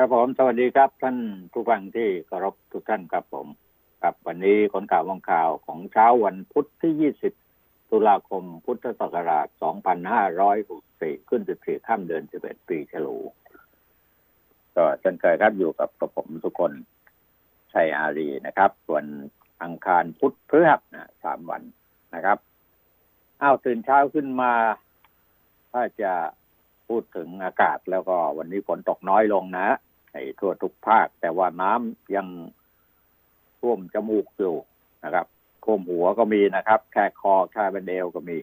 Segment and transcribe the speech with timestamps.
[0.00, 1.16] ครับผมสวัสดีครับ ท่าน
[1.52, 3.46] ผู้ฟังที่เคารพทุกท่านครับผม
[4.02, 7.12] กับวันนี้คนข่าววงข่าวของเช้าวันพุธที่
[7.48, 9.46] 20 ตุลาคมพุทธศักราช
[10.58, 13.16] 2564 ขึ้น 14 ข้ามเดือน 11 ปีฉลู
[14.76, 16.72] ก็เช่นเคยครับอยู่กับกระผมทุกคน
[17.72, 19.04] ชัยอารีนะครับ ส่วน
[19.62, 21.62] อังคารพุธพฤหัสนะสามวัน
[22.14, 22.38] นะครับ
[23.42, 24.52] อ้าวตื่นเช้าขึ้นมา
[25.72, 26.12] ถ้าจะ
[26.88, 29.68] พูดถึงอากาศแล้วก็วันนี้ฝนตกน้อยลงนะ
[30.12, 32.28] ในทั่วทุกภาค แต่ว่าน้ำยัง
[33.60, 34.54] ท่วมจมูกอยู่
[35.04, 35.26] นะครับ
[35.64, 38.38] ท่วมหัวก็มีนะครับ แค่คอแค่บันเดวก็มี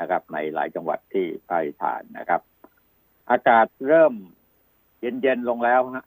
[0.00, 2.40] นะครับ ในหลายจังหวัดที่ใต้ฐานนะครับ
[3.30, 4.14] อากาศเริ่ม
[5.00, 6.06] เย็นๆลงแล้วฮะ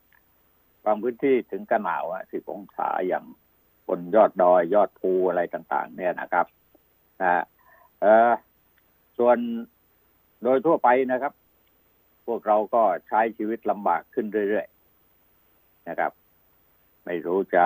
[0.85, 3.25] บางพื้นที่ถึงกระหนาวอะสิบองศาอย่าง
[3.87, 6.45] บนยอดดอยยอดภูอะไรต่าง ๆ เนี่ยนะครับ
[7.21, 7.43] นะ
[8.01, 8.31] เออ
[9.17, 9.37] ส่วน
[10.43, 11.33] โดยทั่วไปนะครับ
[12.25, 14.76] พวกเราก็ใช้ชีวิตลำบากขึ้นเรื่อยๆ
[15.89, 16.11] นะครับ
[17.05, 17.65] ไม่รู้จะ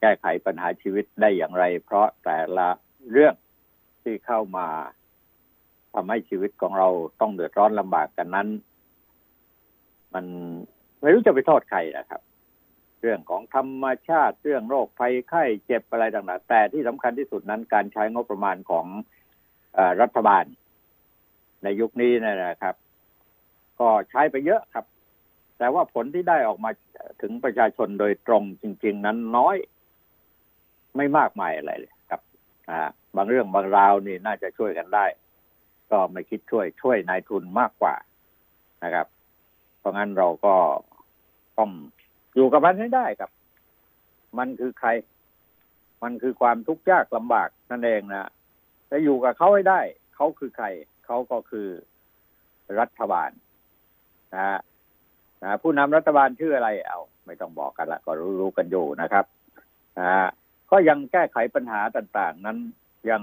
[0.00, 2.68] แก้ไขปัญหาชีวิตได้อย่างไร เพราะแต่ละ
[3.10, 3.34] เรื่อง
[4.02, 4.68] ที่เข้ามา
[5.94, 6.88] ทำให้ชีวิตของเรา
[7.20, 8.48] ต้องเดือดร้อนลำบากกันนั้น
[10.14, 10.24] มัน
[11.00, 12.20] ไม่รู้จะไปโทษใครนะครับ
[13.00, 18.86] เรื่องของธรรมชาติเรื่องโรคภัยไข้เจ็บอะไรต่างๆ แต่ที่สำคัญที่สุดนั้นการใช้งบประมาณของ
[19.76, 20.44] อรัฐบาล
[21.62, 22.74] ในยุคนี้นะครับ
[23.80, 24.84] ก็ใช้ไปเยอะครับ
[25.58, 26.70] แต่ว่าผลที่ได้ออกมา
[27.22, 29.56] ถึงประชาชนโดยตรงจริง ๆ นั้นน้อย
[30.96, 32.20] ไม่มากมายอะไรเลยครับ
[32.70, 32.80] อ่า
[33.16, 35.06] บางเรื่องบางราวนี่น่าจะช่วยกันได้
[35.90, 37.94] ก็ไม่คิดช่วยช่วยนายทุนมากกว่า
[38.84, 39.06] นะครับ
[39.78, 40.54] เพราะงั้นเราก็
[41.58, 41.70] ต้อง
[42.34, 43.30] อยู่กับมันให้ได้ครับ
[44.38, 44.88] มันคือใคร
[46.02, 48.30] มันคือความทุกข์ยากลำบากนั่นเองนะ
[48.90, 49.80] จะอยู่กับเขาให้ได้
[50.14, 50.66] เขาคือใคร
[51.06, 51.68] เขาก็คือ
[52.80, 53.30] รัฐบาล
[54.34, 54.60] นะ
[55.42, 59.24] นะผู้นำรัฐบาลชื่ออะไรเอาไม่ต้องบอกกันละก็รู้ๆกันอยู่นะครับ
[59.98, 60.28] นะ
[60.70, 62.58] ก็ยังแก้ไขปัญหาต่าง ๆ นั้น
[63.10, 63.22] ยัง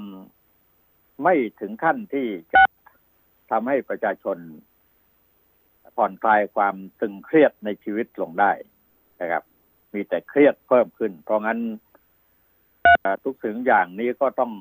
[1.23, 2.63] ไม่ถึงขั้นที่จะ
[3.51, 4.37] ทำให้ประชาชน
[5.97, 8.51] ผ่อนคลายความตึงเครียดในชีวิตลงได้
[9.21, 9.43] นะครับ
[9.93, 11.59] มีแต่เครียดเพิ่มขึ้น เพราะงั้น
[13.23, 14.51] ทุกสิ่งอย่างนี้ก็ต้อง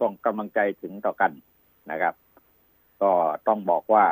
[0.00, 1.32] ส่งกำลังใจถึงต่อกัน
[1.90, 2.14] นะครับ
[3.02, 3.12] ก็
[3.48, 4.04] ต้องบอกว่า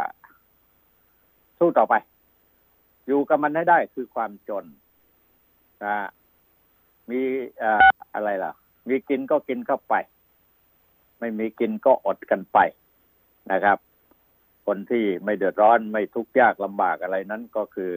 [1.59, 1.95] สู้ต่อไป
[3.09, 4.65] อยู่กับมันให้ได้คือความจน
[5.85, 5.99] นะ
[7.11, 7.21] มี
[8.15, 8.53] อะไรล่ะ
[8.89, 9.95] มีกินก็กินเข้าไป
[11.19, 12.59] ไม่มีกินก็อดกันไป
[13.53, 13.79] นะครับ
[14.67, 17.93] คนที่ไม่เดือดร้อนไม่ทุกข์ยากลำบากอะไรนั้นก็คือ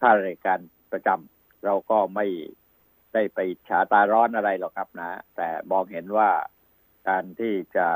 [0.00, 0.60] ข้าราชการ
[0.92, 2.26] ประจำเราก็ไม่
[3.14, 6.30] ได้ไปฉาตาร้อนอะไรหรอกครับนะ แต่มองเห็นว่า
[7.08, 7.86] การที่จะ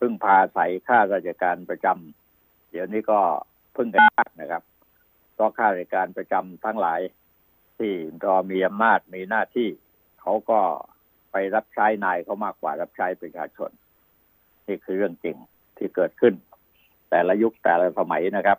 [0.00, 3.20] พึ่งพาใส่ข้าราชการประจำเดี๋ยวนี้ก็
[3.76, 4.62] พึ่งกันยากนะครับ
[5.38, 7.00] ก็ข้าราชการประจำทั้งหลาย
[7.78, 7.92] ที่
[8.24, 9.68] รอมีอำนาจมีหน้าที่
[10.20, 10.60] เขาก็
[11.32, 13.70] ไปรับใช้นายเขามากกว่ารับใช้ประชาชน
[14.66, 15.36] นี่คือเรื่องจริง
[15.76, 16.34] ที่เกิดขึ้น
[17.10, 18.58] แต่ละยุคแต่ละสมัยนะครับ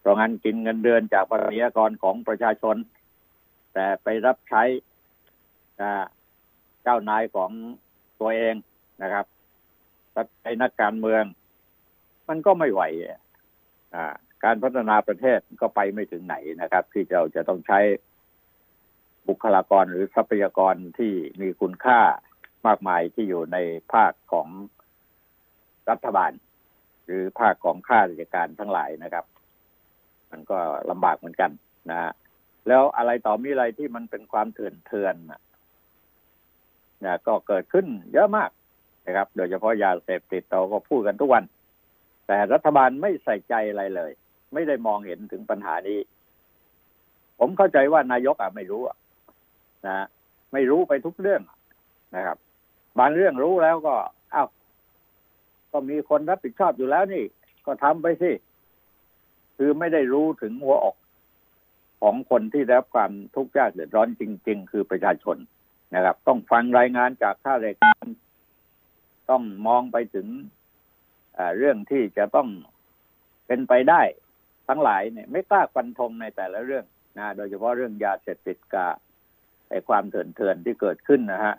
[0.00, 2.76] เพราะงั้นกินเงินเดือนจากภาษีกรของประชาชน
[3.74, 4.62] แต่ไปรับใช้
[6.82, 7.50] เจ้านายของ
[8.20, 8.54] ตัวเอง
[9.02, 9.26] นะครับ
[10.16, 11.24] รับใช้นักการเมือง
[12.28, 12.82] มันก็ไม่ไหว
[14.44, 17.80] การพัฒนาประเทศก็ไปไม่ถึงไหนนะครับ ที่เราจะต้องใช้
[19.28, 22.00] บุคลากรหรือทรัพยากรที่มีคุณค่า
[22.66, 23.58] มากมายที่อยู่ใน
[23.92, 24.48] ภาคของ
[25.90, 26.32] รัฐบาล
[27.04, 29.24] หรือภาคของข้าราชการทั้งหลายนะครับ
[30.30, 30.58] มันก็
[30.90, 31.50] ลำบากเหมือนกัน
[31.90, 32.12] นะฮะ
[32.68, 38.50] แล้วอะไรต่อมีอะไรที่มันเป็นความเถื่อนเถื่อนนะก็เกิดขึ้นเยอะมาก
[39.06, 41.44] นะครับ โดยเฉพาะยาเสพติดเราก็พูดกันทุกวัน
[42.32, 44.12] แต่รัฐบาลไม่ใส่ใจอะไรเลย
[44.54, 45.98] ไม่ได้มองเห็นถึงปัญหานี้
[47.38, 48.96] ผมเข้าใจว่านายกอะไม่รู้อะ
[49.86, 50.06] นะ
[50.52, 51.42] ไม่รู้ไปทุกเรื่อง
[52.16, 52.36] นะครับ
[52.98, 53.94] บางเรื่องรู้แล้วก็
[54.34, 54.48] อ้าว
[55.72, 57.24] ก็มีคนรับผิดชอบอยู่แล้วนี่
[57.66, 58.32] ก็ทำไปสิ
[59.56, 60.96] คือไม่ได้รู้ถึงหัวอก
[62.02, 65.36] ของคนที่ได้รับความทุกข์ยากเดือดร้อนจริง ๆ คือประชาชน
[65.94, 68.06] นะครับ ต้องฟังรายงานจากข้าราชการ
[69.30, 70.28] ต้องมองไปถึง
[71.58, 72.48] เรื่องที่จะต้อง
[73.46, 74.02] เป็นไปได้
[74.68, 76.84] ทั้งหลายเนี่ย ไม่กล้าฟันธงในแต่ละเรื่อง
[77.18, 78.90] นะโดยเฉพาะเรื่องยาเสพติดกับ
[79.70, 81.54] ไอ้ความเถื่อนเถื่อนที่เกิดขึ้นนะฮะ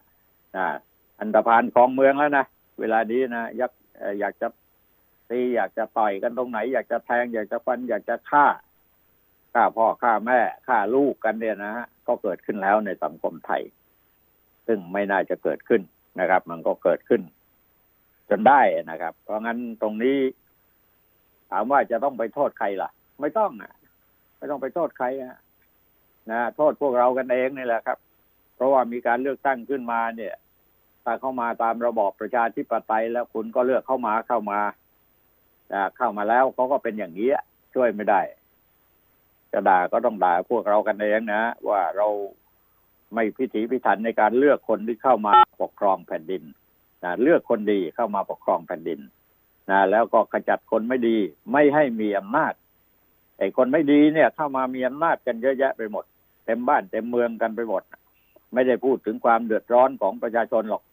[1.19, 2.45] อันตรพานของเมืองแล้วนะ
[2.79, 3.71] เวลานี้นะยัก
[4.19, 4.47] อยากจะ
[5.29, 8.45] ตีอยากจะต่อยกันตรงไหน อยากจะแทง อยากจะฟัน อยากจะฆ่า
[9.53, 13.61] ฆ่าพ่อฆ่าแม่ฆ่าลูกกันเนี่ยนะฮะก็เกิดขึ้นแล้วในสังคมไทย
[14.67, 15.81] ซึ่งไม่น่าจะเกิดขึ้น
[16.19, 17.21] นะครับ มันก็เกิดขึ้น
[18.33, 20.17] จนได้นะครับ เพราะงั้นตรงนี้
[21.51, 22.89] ถามว่าจะต้องไปโทษใครล่ะ
[23.21, 23.73] ไม่ต้องอะ
[24.37, 25.37] ไม่ต้องไปโทษใครอะ
[26.31, 27.97] นะโทษพวกเรากันเองนี่แหละครับ
[28.55, 30.33] เพราะว่ามีการเลือกตั้งขึ้นมาเนี่ย
[31.03, 34.59] ถ้าเข้ามาตามระบอบประชาธิปไตยแล้วคุณก็เลือกเข้ามาเข้ามา
[35.97, 37.29] เข้ามาแล้วเขาก็เป็นอย่างนี้
[37.73, 38.21] ช่วยไม่ได้
[39.51, 42.07] จะด่าก็ต้องด่าพวกเรากันเองนะ ว่าเรา
[43.13, 46.43] ไม่พิถีพิถันในการเลือกคนที่เข้ามาปกครองแผ่นดิน
[47.03, 48.99] นะเลือกคนดีเข้ามาปกครองแผ่นดิน
[49.69, 51.17] นะแล้วก็ขจัดคนไม่ดี
[51.51, 52.53] ไม่ให้มีอำนาจ
[53.37, 56.05] ไอ้คนไม่ดีเนี่ย เข้ามามีอำนาจกันเยอะแยะไปหมด
[56.45, 57.83] เต็มบ้านเต็มเมืองกันไปหมด
[58.53, 60.83] ไม่ได้พูดถึงความเดือดร้อนของประชาชนหรอก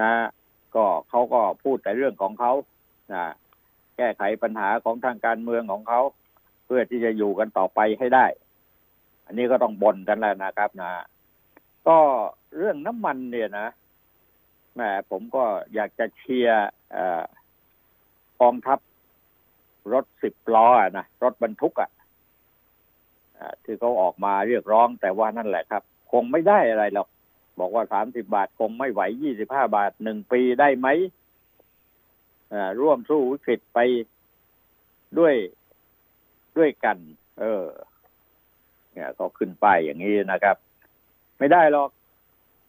[0.00, 0.10] นะ
[0.74, 2.52] ก็เขาก็พูดแต่เรื่องของเขา
[3.12, 3.24] นะ
[3.96, 6.00] แก้ไขปัญหาของทางการเมืองของเขา
[6.66, 8.26] เพื่อที่จะอยู่กันต่อไปให้ได้
[9.26, 10.90] อันนี้ก็ต้องบ่นกันแล้วนะครับนะ
[11.88, 11.98] ก็
[12.56, 13.68] เรื่องน้ำมันเนี่ยนะ
[14.76, 15.44] แหมผมก็
[15.74, 16.66] อยากจะเชียร์
[18.40, 18.78] กองทัพ
[19.92, 20.68] รถสิบล้อ
[20.98, 21.90] นะรถบรรทุกอะ
[23.64, 25.82] ที่เขาออกมาเรียกร้องแต่ว่านั่นแหละครับ
[26.12, 27.08] คงไม่ได้อะไรหรอก
[27.60, 30.88] บอกว่าสามสิบาทคงไม่ไหวยี่สิบห้าบาทหนึ่งปีได้ไหม
[32.80, 33.78] ร่วมสู้วิกฤตไป
[35.18, 35.34] ด้วย
[36.58, 36.96] ด้วยกัน
[37.40, 37.64] เออ
[38.92, 40.56] เนี่ยก็ขึ้นไปอย่างนี้นะครับ
[41.38, 41.90] ไม่ได้หรอก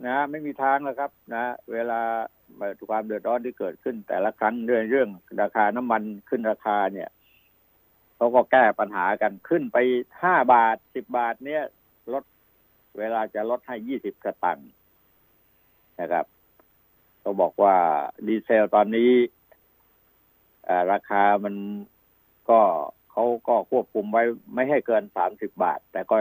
[0.06, 2.02] นะ ไม่มีทางแล้วครับ นะ เวลา
[2.90, 5.10] ความเดือดร้อนที่เกิดขึ้น แต่ละครั้งเรื่องเรื่อง
[5.42, 7.10] ราคาน้ำมันขึ้นราคาเนี่ย
[8.16, 9.78] เขาก็แก้ปัญหากันขึ้นไป
[10.22, 11.64] ห้าบาทสิบบาทเนี่ย
[12.14, 12.24] ลด
[12.98, 14.70] เวลาจะลดให้ยี่สิบสตังค์
[16.02, 16.26] นะครับ
[17.20, 17.76] เขาบอกว่า
[18.28, 19.12] ดีเซลตอนนี้
[20.92, 21.56] ราคามัน
[22.50, 22.60] ก็
[23.12, 24.24] เขาก็ควบคุมไว้
[24.54, 26.16] ไม่ให้เกินสามสิบบาท แต่ก็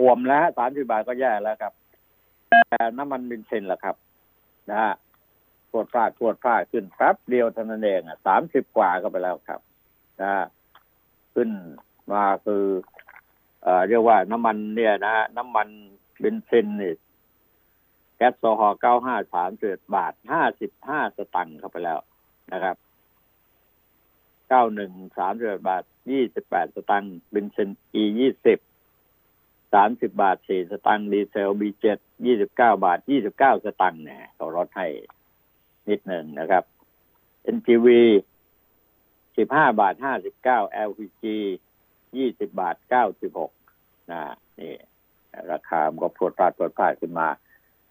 [0.00, 1.72] อวมแล้วสามสิบาทก็แย่แล้วครับ
[2.98, 3.96] น้ำมันบินเซนล่ะครับ
[4.70, 4.92] นะฮะ
[5.70, 9.60] ปวดฟ้าปวดฟ้าขึ้นครับ เดียวเท่านั้นเองอะสามสิบกว่าก็ไปแล้วครับ
[10.22, 10.32] นะ
[11.34, 11.50] ขึ้น
[12.12, 12.64] มาคือ
[13.62, 15.68] เอ่อเรียกว่าน้ำมันเนี่ยนะฮะน้ำมัน
[16.20, 16.94] เบนซินนี่
[18.16, 21.98] แก๊สโซฮอล์เก้าห้าสามสิบบาทห้าสิบห้าสตังค์เข้าไปแล้ว
[22.52, 22.76] นะครับ
[24.48, 28.58] เก้าหนึ่งสามสิบบาทยี่สิบแปดสตังค์เบนซิน E ยี่สิบ
[29.72, 34.86] สามสิบบาทสี่สตังค์ดีเซล B เจ็ดยี่สิบเก้าบาทยี่สิบเก้าสตังค์เนี่ยเขาลดให้
[35.88, 36.64] นิดหนึ่งนะครับ
[37.54, 37.86] NGV
[39.36, 40.58] สิบห้าบาทห้าสิบเก้า
[40.88, 41.24] LPG
[42.16, 43.52] ยี่สิบบาทเก้าสิบหก
[44.10, 44.22] นะ
[44.60, 44.74] นี่
[45.52, 47.28] ราคามันก็พรวดพลาดพรวดพลาดขึ้นมา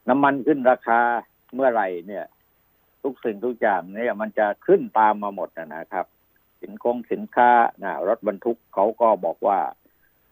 [0.08, 1.00] น้ำมันขึ้นราคา
[1.54, 2.26] เมื่อไหร่เนี่ย
[3.04, 6.06] ทุกสิ่งทุกอย่างเนี่ยมันจะขึ้นตามมาหมดนะครับ
[6.60, 7.52] สินคงสินค้า
[7.84, 9.60] นะรถบรรทุกเขาก็บอกว่า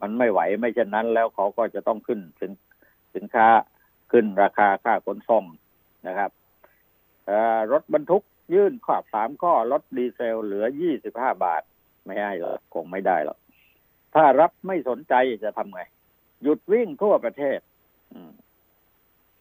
[0.02, 2.52] มันไม่ไหวไม่เช่นนั้น แล้วเขาก็จะต้องขึ้นสิน
[3.16, 3.48] สินค้า
[4.12, 5.44] ขึ้นราคาค่าขนส่ง
[6.08, 6.32] นะครับ
[7.72, 8.24] รถบรรทุก
[8.54, 11.62] ยื่นข้อสามข้อลดดีเซลเหลือยี่สิบห้าบาท
[12.06, 13.38] ไม่ให้หรอกคงไม่ได้หรอก
[14.16, 15.14] ถ้ารับไม่สนใจ
[15.44, 15.82] จะทำไง
[16.44, 17.60] หยุดวิ่งทั่วประเทศ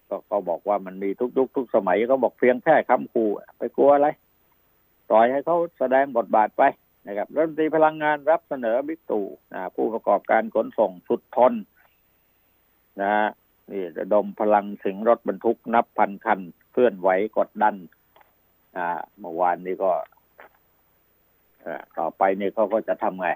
[0.09, 4.09] ก็เขาบอกว่ามันมีทุกยุคทุกสมัยเขาบอกเพียงแค่คำขู่ไปกลัวอะไร
[5.09, 6.63] ปล่อยให้เขาแสดงบทบาทไป
[7.09, 9.27] นะครับรัฐมนตรีพลังงานรับเสนอบิ๊กตู่
[9.75, 11.53] ผู้ประกอบการขนส่งสุดทน
[13.03, 13.13] นะ
[13.71, 16.41] นี่ระดมพลังสิงรถบรรทุกนับพันคัน
[16.73, 17.09] เคลื่อนไหว
[17.39, 17.75] กดดัน
[18.77, 18.89] อ่า
[19.19, 19.93] เมื่อวานนี้ก็
[21.99, 23.29] ต่อไปนี่เขาก็จะทำไง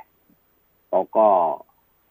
[0.89, 1.29] เขาก็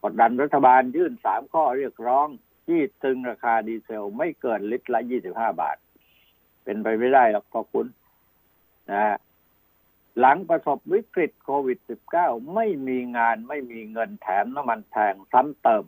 [0.03, 2.27] กดดันรัฐบาลยื่นสามข้อเรียกร้อง
[2.67, 5.77] ที่ตึงราคาดีเซลไม่เกินลิตรละยี่สิบห้าบาท
[6.63, 7.87] เป็นไปไม่ได้หรอกขอคุณ
[8.91, 9.15] นะ
[10.19, 11.79] หลังประสบวิกฤตโควิด
[12.15, 15.85] -19 ไม่มีงานไม่มีเงินแถมน้ำมันแพงซ้ำเติม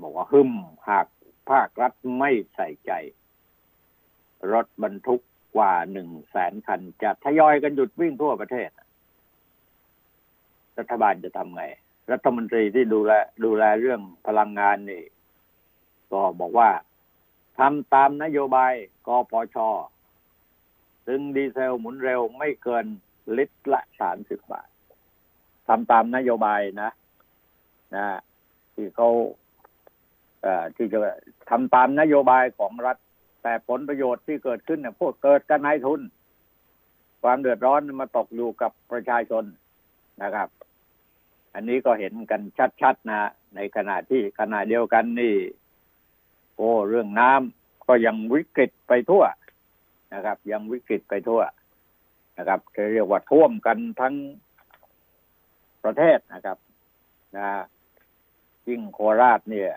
[0.00, 0.50] บอกว่าหึม
[0.88, 1.06] หาก
[1.50, 2.92] ภาครัฐไม่ใส่ใจ
[4.52, 5.22] รถบรรทุก
[5.56, 8.70] กว่าหนึ่งแสนคัน จะทยอยกันหยุดวิ่งทั่วประเทศ
[10.78, 11.62] รัฐบาลจะทำไง
[12.12, 13.12] รัฐมนตรีที่ดูแล
[13.44, 15.04] ดูแลเรื่องพลังงานนี่
[16.12, 16.70] ก็บอกว่า
[17.58, 18.72] ทำตามนโยบาย
[19.06, 19.56] กปช
[21.06, 22.86] ซึ่งดีเซลหมุนเร็วไม่เกิน
[23.36, 24.68] ลิตรละสามสิบบาท
[25.68, 26.90] ทำตามนโยบายนะ
[27.94, 28.06] นะ
[28.74, 29.08] ที่เขา
[30.42, 30.98] เอ่อที่จะ
[31.50, 32.96] ทำตามนโยบายของรัฐ
[33.42, 36.00] แต่ผลประโยชน์ที่เกิดขึ้นเนี่ยพวกเกิดกันนายทุน
[37.22, 39.44] ความเดือดร้อนมาตกอยู่กับประชาชน
[40.22, 40.48] นะครับ
[41.54, 42.40] อันนี้ก็เห็นกัน
[42.82, 45.34] ชัดๆนะ ในขณะที่ขณะเดียวกันนี่
[46.56, 49.24] โอ้เรื่องน้ำก็ยังวิกฤตไปทั่ว
[50.14, 51.42] นะครับ ยังวิกฤตไปทั่ว
[52.38, 52.60] นะครับ
[52.92, 54.14] เรียกว่าท่วมกันทั้ง
[55.84, 56.58] ประเทศนะครับ
[57.36, 57.46] นะ
[58.68, 59.70] ยิ่งโคราชเนี่ย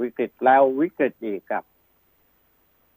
[0.00, 1.64] วิกฤตแล้ววิกฤตอีกครับ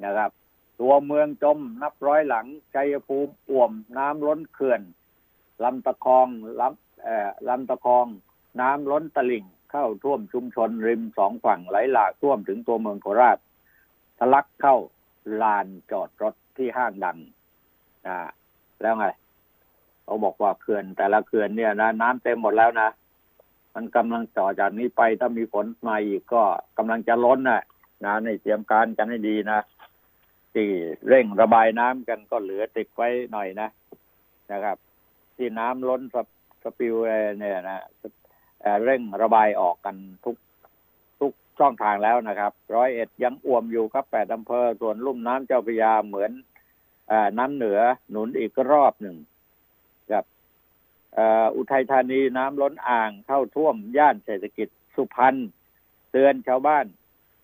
[0.05, 0.31] นะครับ
[0.79, 4.81] ตัวเมืองจมนับร้อยหลังชัยภูมิอ่วมน้ำล้นเขื่อน
[5.63, 6.27] ลำตะคอง
[6.59, 8.05] ลำเอ่อลำตะคอง
[8.61, 13.37] น้ำล้นตลิ่งเข้าท่วมชุมชนริมสองฝั่งไหลหลากท่วมถึงตัวเมืองโคราช
[14.17, 14.77] ทะลักเข้า
[15.41, 17.17] ลานจอดรถ ที่ห้างดัง
[18.07, 18.17] นะ
[18.81, 19.05] แล้วไง
[20.03, 22.89] เขาบอกว่าเขื่อนแต่ละเขื่อนเนี่ยนะน้ำเต็มหมดแล้วนะ
[23.75, 26.43] มันกำลังต่อจากนี้ไปถ้ามีฝนมาอีกก็
[26.77, 27.61] กำลังจะล้นนะ
[28.05, 29.59] นะในเตรียมการกันให้ดีนะ
[30.53, 30.67] ที่
[31.07, 33.69] เร่งระบายน้ำกันก็เหลือติดไว้หน่อยนะ
[34.51, 34.77] นะครับ
[35.37, 36.01] ที่น้ำล้น
[36.63, 36.95] สปิว
[37.39, 37.79] เนี่ยนะ
[38.83, 39.95] เร่งระบายออกกัน
[40.25, 40.35] ทุก
[41.59, 46.31] ช่องทางแล้วนะครับ ร้อยเอ็ดยังอ่วมอยู่ครับแปดอำเภอส่วนลุ่มน้ำเจ้าพระยาเหมือน
[47.11, 49.17] อน้ำเหนือหนุนอีกรอบหนึ่ง
[50.11, 50.25] ครับ
[51.55, 55.35] อุทัยธานีน้ำล้นอ่างเข้าท่วมย่านเศรษฐกิจสุพรรณ
[56.11, 56.85] เตือนชาวบ้าน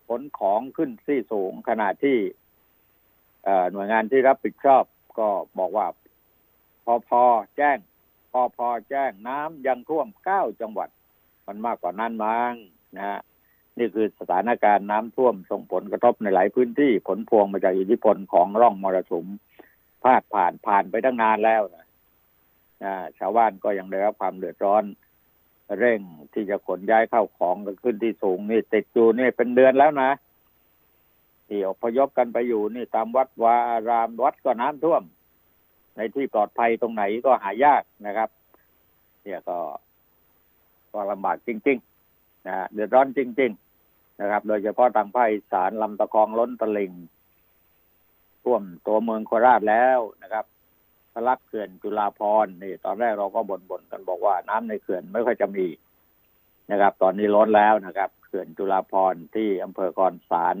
[0.08, 2.18] ขนของขึ้นที่สูงขณะที่
[3.72, 4.84] หน่วยงานที่รับผิดชอบ
[5.18, 5.28] ก็
[5.58, 5.86] บอกว่า
[6.84, 7.22] พอพอ
[7.56, 7.78] แจ้ง
[8.32, 10.88] พอพอแจ้งน้ำยังท่วมเก้าจังหวัด
[11.46, 12.54] มันมากกว่านั้นมั้ง
[12.96, 13.20] นะฮะ
[13.78, 19.26] นี่คือสถานการณ์น้ำท่วมส่งผลกระทบในหลายพื้นที่ผลพวงมาจากอิทธิพลของร่องมรสุม
[20.02, 21.86] พาดผ่านผ่านไปตั้งนานแล้วนะ
[23.18, 24.84] ชาวบ้านก็ยังได้รับความเดือดร้อน
[25.78, 26.00] เร่ง
[26.32, 30.10] ที่จะขนย้ายเข้าของกันขึ้นที่สูงนี่ติดอยู่นี่เป็นเดือนแล้วนะ
[31.48, 35.02] ที่อพยพกันไปอยู่นี่ตามวัดวาอารามวัดก็น้ำท่วม
[35.96, 38.28] ในที่ปลอดภัยตรงไหนก็หายากนะครับ
[39.22, 39.58] เนี่ยก็
[40.92, 41.91] ก็ลำบากจริง ๆ
[42.46, 43.52] นะเดือดร้อนจริง
[43.86, 46.92] ๆ นะครับ โดยเฉพาะทางภาคอีสานลำตะคองล้นตลิ่ง
[48.44, 50.44] ท่วมตัวเมืองโคราชแล้วนะครับ
[51.12, 55.66] ทะลักเขื่อนจุฬาพรนี่ตอนแรกเราก็บ่นๆกันบอกว่าน้ำในเขื่อนไม่ค่อยจะมี
[56.70, 60.56] นะครับ ตอนนี้ล้นแล้วนะครับ เขื่อนจุฬาพรที่อำเภอคอนสาร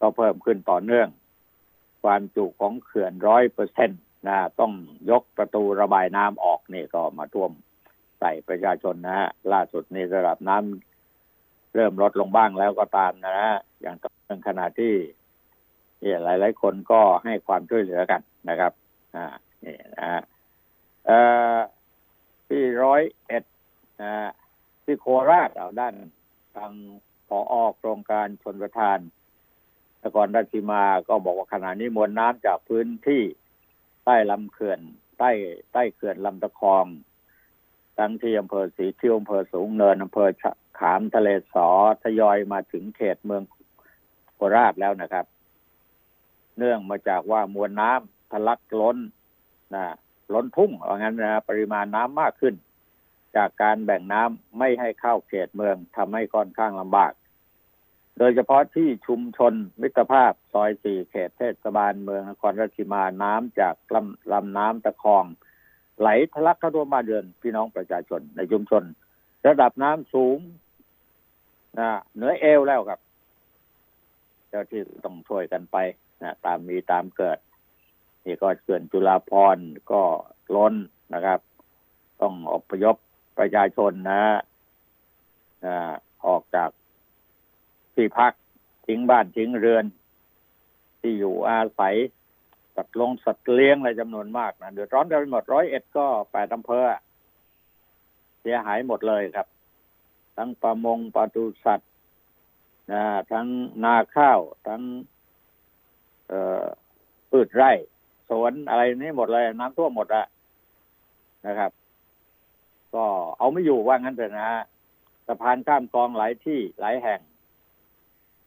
[0.00, 1.08] ก็เพิ่มขึ้นต่อเนื่อง
[2.02, 4.72] ความจุของเขื่อนร้อยเปอร์เซ็นต์นะต้อง
[5.10, 7.52] ยกประตูระบายน้ำออกนี่ก็มาท่วม
[8.20, 10.97] ใส่ประชาชนนะฮะล่าสุดนี่ระดับน้ำ
[11.74, 14.94] เริ่มลดลงบ้างแล้วก็ตามนะฮะอย่างต่อเนื่องขณะที่
[16.24, 18.72] หลายๆคนก็ให้ความช่วยเหลือกันนะครับ
[19.14, 19.26] อ่า
[19.64, 20.20] นี่นะฮะ
[22.48, 23.44] ที่ร้อยเอ็ด
[24.02, 24.12] นะ
[24.84, 25.94] ที่โคราชเอาด้าน
[26.56, 26.72] ทาง
[27.28, 28.98] พอออกโครงการชนประทาน
[30.04, 33.22] นครราชสีมาก็บอกว่าขณะนี้มวลน้ำจากพื้นที่
[34.04, 34.80] ใต้ลำเขื่อน
[35.18, 35.30] ใต้
[35.72, 36.86] ใต้เขื่อนลำตะคอง
[37.98, 40.28] ทั้งที่อำเภอสีคิ้วอำเภอสูงเนินอำเภอ
[40.78, 41.68] ขามทะเลสอ
[42.02, 43.42] ทยอยมาถึงเขตเมือง
[44.34, 45.26] โคราชแล้วนะครับ
[46.58, 48.98] เนื่องมาจากว่ามวลน้ำทะลักล้น
[49.74, 49.84] นะ
[50.32, 52.54] ล้นทุ่งว่างั้นนะปริมาณน้ำมากขึ้น
[53.36, 57.12] จากการแบ่งน้ำไม่ให้เข้าเขตเมืองทำให้ค่อนข้างลำบาก
[58.18, 65.24] โดยเฉพาะที่ชุมชนมิตรภาพซอยสี่เขตเทศบาลเมืองนครราชสีมาน้ำจากลำลำน้ำตะคอง
[66.00, 68.82] ไหลทะลักเข้าท่วมบ้านเรือนพี่น้องประชาชนในชุมชน
[69.46, 70.38] ระดับน้ำสูง
[71.78, 73.00] นะเหนือเอวแล้วครับ
[74.48, 75.76] เจ้าที่ต้องช่วยกันไป
[76.22, 77.38] นะตามมีตามเกิด
[78.24, 79.58] นี่ก็เขื่อนจุฬาพร
[79.92, 80.02] ก็
[80.56, 80.74] ล้น
[81.14, 81.40] นะครับ
[82.20, 82.96] ต้องอพยพ
[83.38, 84.22] ประชาชนนะ
[86.26, 86.70] ออกจาก
[87.94, 88.32] ที่พัก
[88.86, 89.84] ทิ้งบ้านทิ้งเรือน
[91.00, 91.96] ที่อยู่อาศัย
[92.80, 96.84] สัตว์ลงสัตว์เลี้ยงอะไรจำนวนมากนะเดือดร้อนกันไปหมดร้อยเอ็ดก็แปดอำเภอ
[98.40, 99.46] เสียหายหมดเลยครับ
[100.36, 101.90] ทั้งประมงปศุสัตว์
[102.92, 103.46] นะทั้ง
[103.84, 104.82] นาข้าว ทั้ง
[106.28, 106.32] เอ
[106.62, 106.66] อ
[107.30, 107.72] พืชไร่
[108.28, 110.26] สวนอะไรนี่หมดเลย น้ำท่วมหมดอะ
[111.46, 111.72] นะครับ
[112.94, 113.04] ก็
[113.38, 114.62] เอาไม่อยู่ว่างั้นเถอะนะฮะ
[115.26, 117.20] สะพานข้ามกองหลายที่หลายแห่ง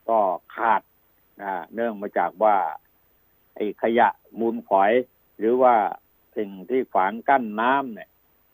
[0.10, 0.20] ก็
[0.56, 0.82] ขาด
[1.42, 2.56] นะเนื่องมาจากว่า
[3.56, 4.08] ไอ้ขยะ
[4.40, 4.92] มูลฝอย
[5.38, 5.76] หรือว่า
[6.38, 8.10] สิ่งที่ฝางกั้นน้ำเนี่ย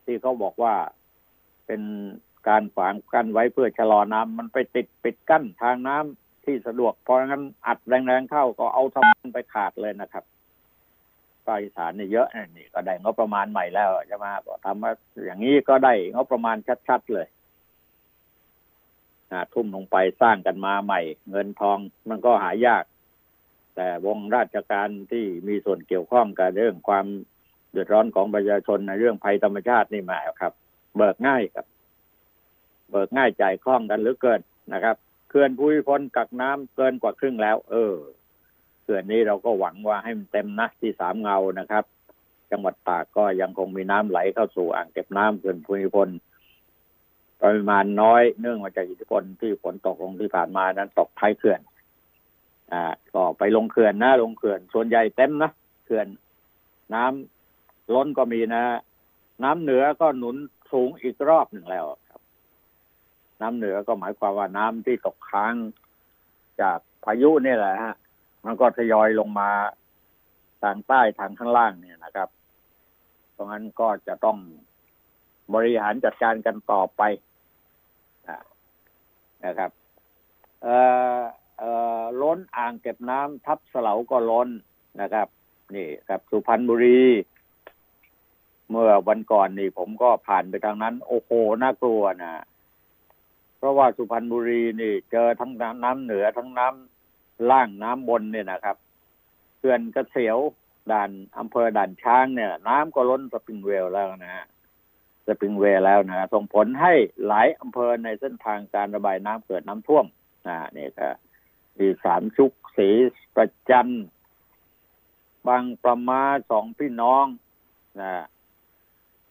[0.05, 0.75] ที่เขาบอกว่า
[1.65, 1.81] เป็น
[2.47, 10.23] การฝางกั้นไว้เพื่อชะลอน้ำมันไปติดปิดกั้นทางน้ำที่สะดวกเพราะงั้นอัดแรงๆเข้าก็เอาทำไปขาดเลยนะครับ
[11.45, 14.31] ภาคอีสานนี่เยอะนี่ก็ได้งบประมาณใหม่แล้วจะมา
[14.65, 14.91] ทำมา
[15.25, 17.27] อย่างนี้ก็ได้งบประมาณชัดๆเลย
[19.53, 21.77] ทุ่มลงไปสร้างกันมาใหม่ เงินทอง
[22.09, 22.83] มันก็หายาก
[23.77, 27.05] แต่วงราชการที่มีส่วนเกี่ยวข้องกับเรื่องความ
[27.71, 30.53] เดือดร้อนของประชาชนในเรื่องภัยธรรมชาตินี่มาครับ
[30.97, 31.65] เบิกง่ายครับ
[32.89, 34.41] เบิกง่ายจ่ายคล่องกันหรือเกิน
[34.73, 34.95] นะครับ
[35.29, 37.93] เขื่อนภูมิพลกักน้ำเกินกว่าครึ่งแล้ว เออ
[38.83, 41.83] เขื่อนนี้เราก็หวังว่าให้มันเต็มนะที่สามเงานะครับ
[42.51, 46.09] จังหวัดตากก็ยังคงมีน้ำไหลเข้าสู่อ่างเก็บน้ำเขื่อนภูมิพล
[47.43, 51.59] ปริมาณน้อยเนื่องมาจากอิทธิพลที่ฝนตกลงที่ผ่านมานั้นตกท้ายเขื่อน
[52.71, 52.83] อ่า
[53.13, 55.51] ก็ไปลงเขื่อนนะลงเขื่อนส่วนใหญ่เต็มนะ
[55.85, 56.07] เขื่อน
[56.93, 58.63] น้ำล้นก็มีนะ
[59.43, 60.35] น้ำเหนือก็หนุน
[60.71, 62.21] สูงอีกรอบหนึ่งแล้วครับ
[63.41, 65.53] น้ำเหนือก็หมายความว่าน้ำที่ตกค้าง
[66.61, 67.95] จากพายุนี่แหละฮะ
[68.45, 69.49] มันก็ทยอยลงมา
[70.63, 72.29] ทางใต้ทางข้างล่างเนี่ยนะครับ
[73.31, 74.37] เพราะงั้นก็จะต้อง
[75.53, 77.01] บริหารจัดการกันต่อไป
[79.45, 79.71] นะครับ
[80.63, 80.77] เอ่
[81.17, 81.21] อ
[82.21, 84.49] ล้นอ่างเก็บน้ำทับเสลาก็ล้น
[85.01, 85.27] นะครับ
[85.75, 87.01] นี่ครับสุพรรณบุรี
[88.69, 92.33] เมื่อวันก่อนนี่ผมก็ผ่านไปทางนั้น โอ้โหน่ากลัวนะ
[93.57, 95.51] เพราะว่าสุพรรณบุรีนี่ เจอทั้ง
[95.83, 98.77] น้ำเหนือทั้งน้ำล่างน้ำบนเนี่ยนะครับ
[99.57, 100.37] เขื่อนกระเสียว
[100.91, 104.45] ด่านอำเภอด่านช้างเนี่ย น้ำก็ล้นสปริงเวลแล้วนะฮะ
[105.25, 106.93] สปริงเวลแล้วนะส่งผลให้
[107.27, 110.05] หลายอำเภอในเส้นทางการระบายน้ำเกิดน้ำท่วม
[110.47, 111.07] นะนี่ก็
[111.79, 112.89] มีสามชุกสี
[113.35, 113.87] ประจัน
[115.47, 117.25] บางประมาสองพี่น้อง
[118.01, 118.13] นะ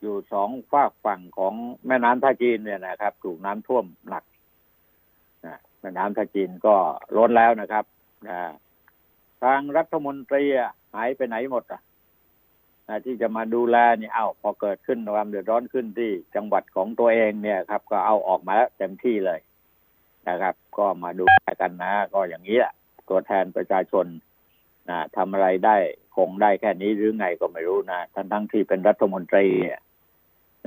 [0.01, 1.55] อยู่สองฝากฝั่งของ
[1.87, 4.25] แม่น้ำท่าจีนเนี่ยนะครับ ถูกน้ำท่วมหนัก
[5.47, 6.75] นะแม่น้ำท่าจีนก็
[7.17, 7.85] ล้นแล้วนะครับ
[8.29, 8.39] นะ
[9.43, 10.45] ทางรัฐมนตรี
[10.95, 11.81] หายไปไหนหมดอะ
[13.05, 19.41] ที่จะมาดูแลนี่เอาพอเกิดขึ้นความเดือดร้อนขึ้นที่จังหวัดของตัวเองเนี่ยครับ ก็เอาออกมาแล้วเต็มที่เลย
[20.29, 22.73] นะครับ ก็มาดูแลกันนะ ก็อย่างนี้แหละ
[23.09, 24.07] ตัวแทนประชาชน
[24.89, 25.77] นะทำอะไรได้
[26.17, 29.47] คงได้แค่นี้หรือไงก็ไม่รู้นะทั้งทั้งที่เป็นรัฐมนตรี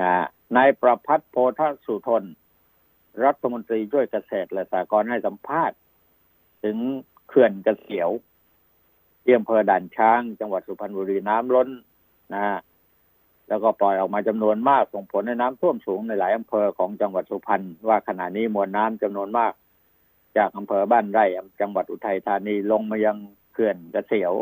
[0.02, 0.12] นะ
[0.56, 2.24] นายประพัฒน์โพธสุทน
[3.26, 5.78] รัฐมนตรีช่วยเกษตรและสหกรณ์ให้สัมภาษณ์
[6.64, 6.78] ถึง
[7.28, 8.10] เขื่อนกระเสียว
[9.22, 11.70] เที่อำเภอด่านช้าง จังหวัดสุพรรณบุรีน้ำล้น
[12.34, 12.44] นะ
[13.50, 19.54] แล้วก็ปล่อยออกมาจำนวนมากส่งผลให้น้ำท่วมสูงในหลายอำเภอของจังหวัดสุพรรณว่าขณะนี้มวลน้ำจำนวนมาก
[20.38, 21.26] จากอำเภอบ้านไร่
[21.62, 23.18] จังหวัดอุทัยธานีลงมายัง
[23.54, 24.34] เขื่อนกระเสียว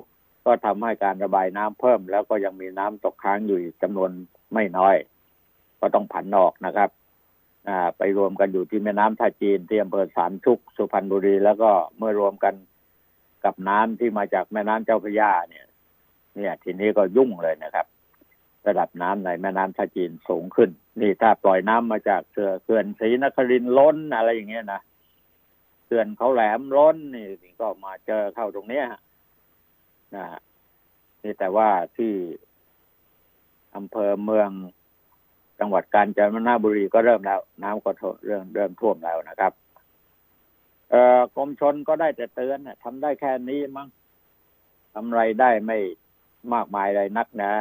[0.45, 4.09] ก็ทำให้การระบายน้ำเพิ่ม แล้วก็ยังมีน้ำตกค้างอยู่จำนวน
[4.53, 4.95] ไม่น้อย
[5.79, 6.89] ก็ต้องผันออกนะครับ
[7.97, 12.53] ไปรวมกันอยู่ที่แม่น้ำท่าจีนที่อำเภอสามชุกสุพรรณบุรี แล้วก็เมื่อรวมกัน
[13.45, 15.65] กับน้ำที่มาจากแม่น้ำเจ้าพระยาเนี่ย
[16.35, 17.85] เนี่ย ทีนี้ก็ยุ่งเลยนะครับ
[18.67, 20.69] ระดับน้ำในแม่น้ำท่าจีนสูงขึ้น
[21.01, 24.81] นี่ถ้าปล่อยน้ำมาจากเขื่อนศรีนครินล้นอะไรอย่างเงี้ยนะ
[25.85, 27.27] เขื่อนเขาแหลมล้นนี่
[27.61, 28.85] ก็มาเจอเข้าตรงเนี้ย
[30.15, 30.25] นะ
[31.23, 32.13] นี่แต่ว่าที่
[33.75, 34.49] อำเภอเมือง
[35.59, 37.91] จังหวัดกาญจนบุรีก็เริ่มแล้ว น้ำก็
[38.27, 39.53] เริ่มเริ่มท่วมแล้วนะครับ
[40.89, 43.87] เอ่อกรมชนก็ได้แต่เตือนทำได้แค่นี้มั้ง
[44.93, 45.77] ทำไรได้ไม่
[46.53, 47.51] มากมายอะไรนักนะ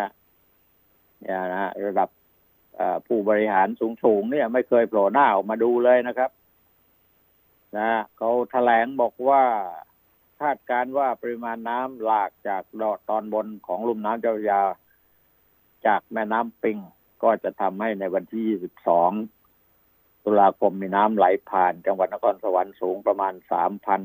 [1.21, 2.09] เนี่ยนะระดับ
[3.07, 3.69] ผู้บริหาร
[4.05, 6.31] สูงๆเนี่ย ไม่เคยโผล่หน้าออกมาดูเลยนะครับ
[7.77, 9.43] นะเขาแถลงบอกว่า
[10.41, 14.61] คาดการว่าปริมาณน้ำหลากจากดอตอนบนของลุ่มน้ำเจ้าพระยา
[15.87, 16.79] จากแม่น้ำปิง
[17.23, 18.45] ก็จะทำให้ในวันที่
[19.39, 24.03] 22 ตุลาคมมีน้ำไหลผ่าน จังหวัดนครสวรรค์สูงประมาณสามพัน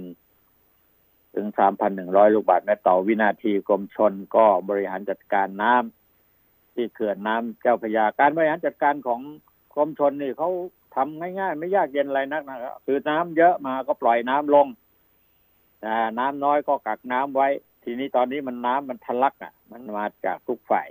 [1.36, 6.01] ถึงสามพันหนึ่งร้อยลูกบาศก์เมตรต่อวินาทีกรมชนก็บริหารจัดการน้ำ
[6.76, 9.22] ที่เขื่อนน้ำเจ้าพยาการบริหารจัดการของ
[9.74, 10.50] กรมชนนี่เขา
[10.96, 14.68] ทำง่ายๆ ไม่ยากเย็นอะไรนักนะครับคือน้ำเยอะมาก็ปล่อยน้ำลง
[16.20, 17.48] น้ำน้อยก็กักน้ำไว้
[17.84, 20.88] ทีนี้ตอนนี้มันน้ำมันทะลักอะ มันมาจากทุกฝ่าย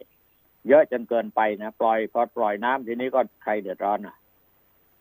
[0.68, 4.16] เยอะจนเกินไปนะปล่อยพอปล่อยน้ำทีนี้ก็ใครเดือดร้อนอะ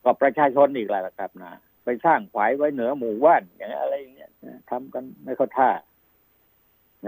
[0.04, 1.52] ก็ประชาชนอีกแล้วครับนะ
[1.84, 4.32] ไปสร้างฝายไว้เหนือหมู่บ้านอย่างอะไรอย่างเงี้ย
[4.70, 5.70] ทำกันไม่เข้าท่า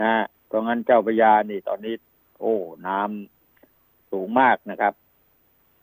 [0.01, 0.13] นะ
[0.47, 1.95] เพราะงั้นเจ้าพยานี่ตอนนี้
[2.39, 2.55] โอ้
[2.88, 3.40] น้ำ
[4.12, 4.93] สูงมากนะครับ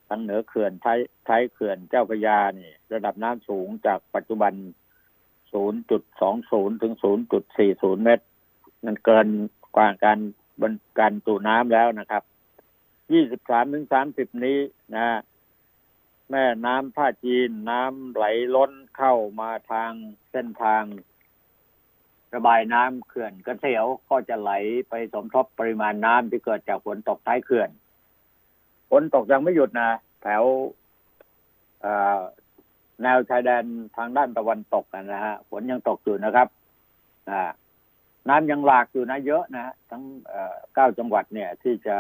[0.08, 4.52] ทั้งเหนือเขื่อนท้ายท้ายเขื่อนเจ้าพยานี่ ระดับน้ำสูงจากปัจจุบัน
[5.62, 6.94] 0.20 ถึง
[7.48, 8.24] 0.40 เมตร
[8.84, 9.28] นั่นเกิน
[9.76, 10.18] กว่าการ
[10.60, 12.22] บนการตูน้ำแล้วนะครับ
[13.08, 14.58] 23 ถึง 30 นี้
[14.94, 15.08] นะ
[16.30, 19.92] แม่น้ำท่าจีนน้ำไหลล้นเข้ามาทาง
[20.30, 20.82] เส้นทาง
[22.34, 24.52] ระบายน้ำเขื่อนกระเสียวก็จะไหล
[24.90, 27.70] ไปสมทบปริมาณน้ำที่เกิดจากฝนตกท้ายเขื่อน
[28.90, 29.88] ฝนตกยังไม่หยุดนะ
[30.22, 30.42] แถว
[33.02, 33.64] แนวชายแดน
[33.96, 36.48] ทางด้านตะวันตกนะฮะฝนยังตกอยู่นะครับ
[38.28, 40.02] น้ำยังหลากอยู่นะเยอะนะทั้ง
[40.74, 41.96] เก้าจังหวัดเนี่ย ที่จะ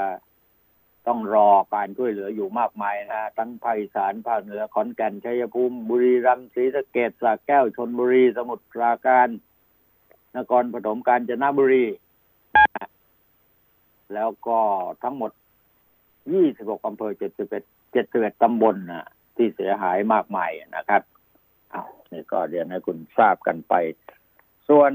[1.06, 9.28] ต้องรอการช่วยเหลืออยู่มากมายนะทั้งภาคอีสานภาคเหนือขอนแก่นชัยภูมิบุรีรัมย์ศรีสะเกษสระแก้วชนบุรี สมุทรปราการ
[10.36, 11.84] นครปฐมกาญจนบุรี
[14.14, 14.58] แล้วก็
[15.02, 15.30] ทั้งหมด
[16.36, 17.12] 26อำเภอ
[17.74, 21.02] 71 71ตำบลนะที่เสียหายมากมายนะครับ
[21.72, 23.74] อ้าวนี่ก็เดี๋ยวให้คุณทราบกันไป
[24.68, 24.92] ส่วน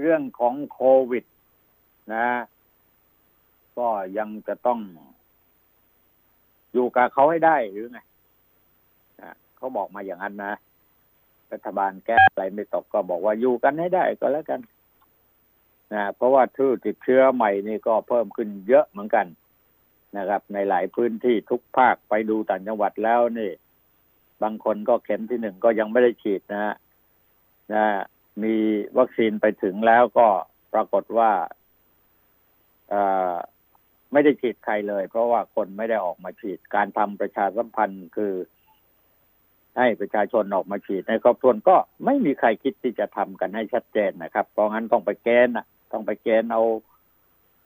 [0.00, 1.24] เรื่องของโควิด
[2.14, 2.28] นะ
[3.78, 4.80] ก็ยังจะต้อง
[6.72, 8.00] อยู่กับเขาให้ได้หรือไง
[9.56, 10.54] เขาบอกมาอย่างนั้นนะ
[11.52, 14.60] รัฐบาลแก้อะไรไม่ตกก็บอกว่าอยู่กันให้ได้ก็แล้วกัน
[15.92, 19.26] นะเพราะว่าทื่อติดเชื้อใหม่นี่ก็เพิ่มขึ้นเยอะเหมือนกัน
[20.18, 23.50] นะครับ ในหลายพื้นที่ทุกภาคไปดูต่างจังหวัดแล้วนี่
[24.42, 26.74] บางคนก็เข็มที่หนึ่งก็ยังไม่ได้ฉีดนะฮะ
[27.72, 27.84] นะ
[28.42, 28.54] มี
[28.98, 30.28] วัคซีนไปถึงแล้วก็
[30.72, 31.30] ปรากฏว่า
[34.12, 38.34] ไม่ได้ฉีดใครเลย เพราะว่าคนไม่ได้ออกมาฉีด การทำประชาสัมพันธ์คือ
[39.78, 45.48] ให้ประชาชนออกมาฉีดในครอบครัวก็ไม่มีใครคิดที่จะทำกันให้ชัดเจนนะครับ เพราะงั้นต้องไปแกน
[45.92, 46.62] ต้องไปแกนเอา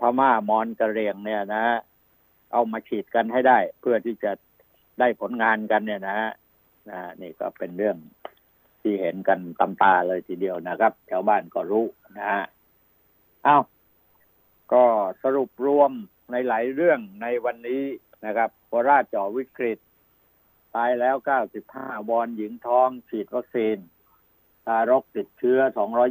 [0.01, 1.65] พม่ามอนกระเรียงเนี่ยนะ
[2.55, 4.33] เอามาฉีดกันให้ได้ เพื่อที่จะ
[5.01, 6.19] ได้ผลงานกันเนี่ยนะ
[6.91, 7.97] นะนี่ก็เป็นเรื่อง
[8.81, 11.87] ที่เห็นกันตำตาเลยทีเดียวนะครับชาวบ้านก็รู้
[12.19, 12.45] นะฮะ
[13.47, 13.63] อ้าว
[14.73, 14.85] ก็
[15.23, 15.91] สรุปรวม
[16.33, 17.83] ในหลายเรื่องในวันนี้
[18.27, 19.79] นะครับโคราชจ่อวิกฤต
[20.75, 21.17] ตายแล้ว
[21.63, 23.77] 95 วอนหญิงท้องฉีดวัคซีน
[24.65, 25.59] ทารกติดเชื้อ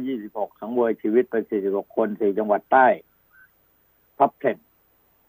[0.04, 1.34] 226 สังเวยชีวิตไป
[1.66, 2.86] 46 คน 4 จังหวัดใต้
[4.18, 4.73] ท็อป10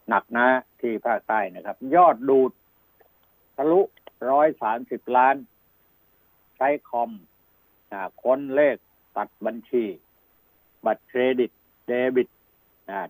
[0.10, 0.48] หนักนะ
[0.80, 2.52] ที่ภาคใต้นะครับ ยอดดูด
[3.56, 3.82] ทะลุ
[4.48, 5.36] 130ล้าน
[6.58, 7.12] ใช้คอม
[8.22, 8.78] ค้นเลข
[9.18, 9.86] ตัดบัญชี
[10.86, 11.52] บัตรเครดิต
[11.88, 12.28] เดบิต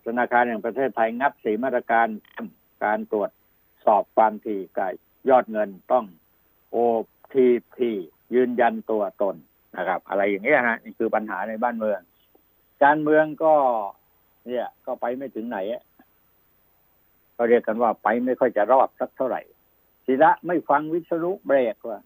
[0.04, 2.08] ธนาคารแห่งประเทศไทยงัดสีมาตรการ
[2.84, 3.30] การตรวจ
[3.86, 4.92] สอบความถี่กับ
[5.28, 6.04] ยอดเงินต้อง
[6.74, 7.76] OTP
[8.34, 9.36] ยืนยันตัวตน
[9.76, 12.00] นะครับ อะไรอย่างเงี้ยฮะนี่คือปัญหาในบ้านเมือง
[12.84, 13.54] การเมืองก็
[14.46, 15.58] เนี่ย ก็ไปไม่ถึงไหน
[17.36, 19.40] ก็เรียกกันว่าไปไม่ค่อยจะรอดสักเท่าไหร่
[20.06, 21.98] ศิระไม่ฟังวิศรุเบรกว่า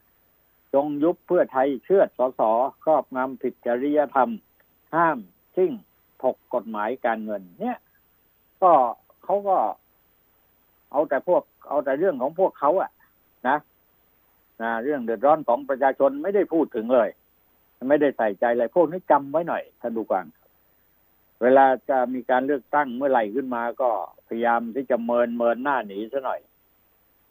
[0.74, 2.40] จงยุบเพื่อไทยเชื่อสส
[2.84, 4.30] ครอบงำผิดจริยธรรม
[4.94, 5.18] ห้าม
[5.56, 5.72] ซิ่ง
[6.22, 7.78] ถกกฎหมายการเงิน เนี่ย
[8.62, 8.72] ก็
[9.24, 9.58] เขาก็
[10.92, 12.90] เอาแต่พวก เอาแต่เรื่องของพวกเขาอะ
[13.48, 13.58] นะ
[14.62, 17.08] นะเรื่องเดือดร้อนของประชาชนไม่ได้พูดถึงเลย
[17.88, 20.26] ไม่ได้ใส่ใจอะไรพวกนี้จำไว้หน่อยท่านดูกวาง
[21.42, 23.90] เวลาจะมีการเลือกตั้งเมื่อไหร่ขึ้นมาก็
[24.28, 26.40] พยายามที่จะเมินเมินหน้าหนีซะหน่อย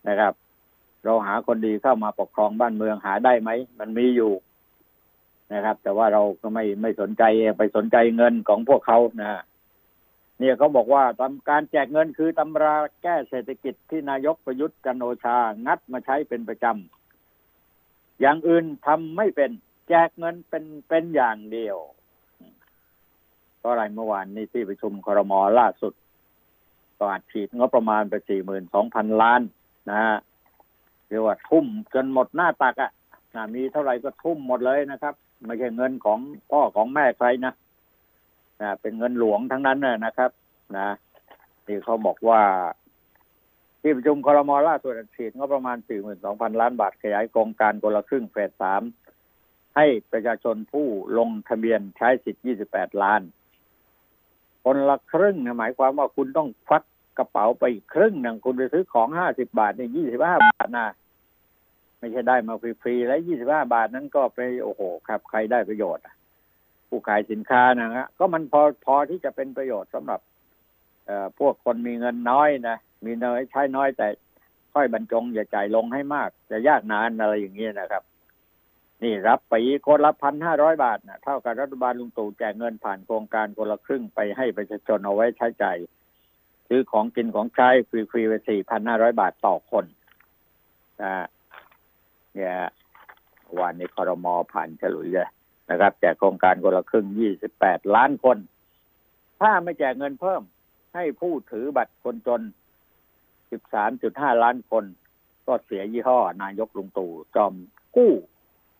[0.07, 0.33] นะครับ
[1.03, 4.33] เราหาคนดีเข้ามาปกครองบ้านเมืองหาได้ไหมมันมีอยู่
[5.53, 7.23] นะครับ แต่ว่าเราก็ไม่ไม่สนใจ
[7.57, 9.43] ไปสนใจเงินของพวกเขานะ
[10.39, 19.51] เนี่ยเขาบอกว่าทำการแจกเงินคือตำราแก้เศรษฐกิจที่นายกประยุทธ์จันโอชา งัดมาใช้เป็นประจำอย่างอื่นทำไม่เป็น
[19.89, 21.77] แจกเงินเป็นเป็นอย่างเดียว
[23.61, 25.93] ก็อะไรเมื่อวานนี้ที่ประชุมครมล่าสุด
[26.97, 29.41] ก็อัดฉีดงบประมาณไปสี่หมื่นสองพันล้าน
[29.89, 30.15] นะฮะ
[31.07, 35.13] เรียกว่าทุ่มจนหมดหน้าตักอะ่ะมีเท่าไหร่ก็ทุ่มหมดเลยนะครับ
[35.45, 36.19] ไม่ใช่เงินของ
[36.51, 37.53] พ่อของแม่ใครนะ
[38.61, 40.31] นะเป็นเงินหลวงทั้งนั้นนะครับ
[40.77, 40.89] นะ
[41.65, 42.41] ที่เขาบอกว่า
[43.81, 45.77] ที่ประชุมคอรมอล่าสุดฉีดงบประมาณ
[46.19, 48.81] 42,000 ล้านบาทขยายโครงการคนละครึ่งเฟสสาม
[49.75, 53.21] ให้ประชาชนผู้ลงทะเบียนใช้สิทธิ์ 28 ล้าน
[54.63, 56.83] คนละครึ่งหมายความว่าคุณต้องควัก
[57.17, 60.87] กระเป๋าไปครึ่งหนึ่งคุณไปซื้อของ50บาทนี่25บห้าบาทนะ
[61.99, 66.03] ไม่ใช่ได้มาฟรีๆแล้วยี่สิบห้าบาทนั้นก็ไปโอ้โหครับ ใครได้ประโยชน์
[66.89, 70.19] ผู้ขายสินค้านะฮะก็มันพอพอที่จะเป็นประโยชน์สำหรับ
[71.05, 74.07] เอ่อพวกคนมีเงินน้อยนะมีน้อยใช้น้อยแต่
[74.73, 78.03] ค่อยบรรจงอย่าจ่ายลงให้มากจะยากนานอะไรอย่างเงี้ยนะครับ
[79.03, 79.53] นี่รับไป
[79.87, 85.77] คนละพันห้าร้อยบาทนะเท่ากับรัฐบาลลุงตู่แจกเงินผ่านโครงการคนละครึ่งไปให้ประชาชนเอาไว้ใช้ใจ่าย
[86.67, 89.85] ซื้อของกินของใช้ฟรีๆไปสี่พันห้าร้อยบาทต่อคน
[91.01, 91.25] นะ
[92.35, 92.55] เนี่ย
[93.59, 95.29] วันนี้คอรมอผ่านฉลุยเลย
[95.69, 98.37] นะครับแจกโครงการคนละครึ่งยี่สิบแปดล้านคน
[99.39, 100.41] ถ้าไม่แจกเงินเพิ่ม
[100.95, 102.41] ให้ผู้ถือบัตรคนจน
[103.51, 104.83] สิบสามจุดห้าล้านคน
[105.47, 107.53] ก็เสียยี่ห้อนายกลุงตู่จอม
[107.95, 108.13] กู้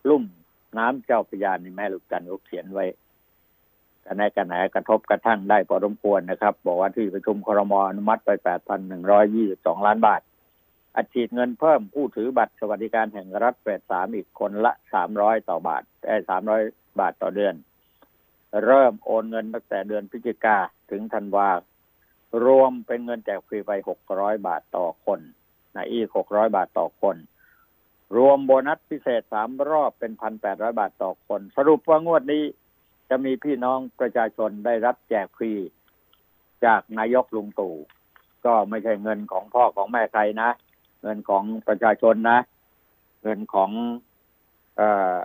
[0.09, 0.23] ลุ่ม
[0.77, 2.85] น้ำเจ้าพยานในแม่ลูกจันเขาเขียนไว้
[4.05, 10.21] กันไหนกันไหนกระทบกระทั่งได้พอสมควรนะครับ บอกว่าที่ประชุมคอรมออนุมัติไปแปดพันหนึ่งร้อยยี่สิบสองล้านบาท
[10.95, 16.61] อัดฉีดเงินเพิ่มผู้ถือบัตรสวัสดิการแห่งรัฐเฟสสามอีกคนละสามร้อยต่อบาทได้สามร้อย
[16.99, 17.55] บาทต่อเดือน
[18.65, 20.57] เริ่มโอนเงินตั้งแต่เดือนพฤศจิกา
[20.91, 21.49] ถึงธันวา
[22.45, 25.19] รวมเป็นเงินแจกฟรีไปหกร้อยบาทต่อคน
[25.75, 27.15] นะอีกหกร้อยบาทต่อคน
[28.17, 32.43] รวมโบนัสพิเศษสามรอบเป็นพันแปดร้อยบาทต่อคน สรุปว่างวดนี้
[33.09, 35.51] จะมีพี่น้องประชาชนได้รับแจกฟรี
[36.65, 37.75] จากนายกลุงตู่
[38.45, 40.49] ก็ไม่ใช่เงินของพ่อของแม่ใครนะ
[41.01, 42.39] เงินของประชาชนนะ
[43.23, 43.71] เงินของ
[44.77, 45.15] เอ่อ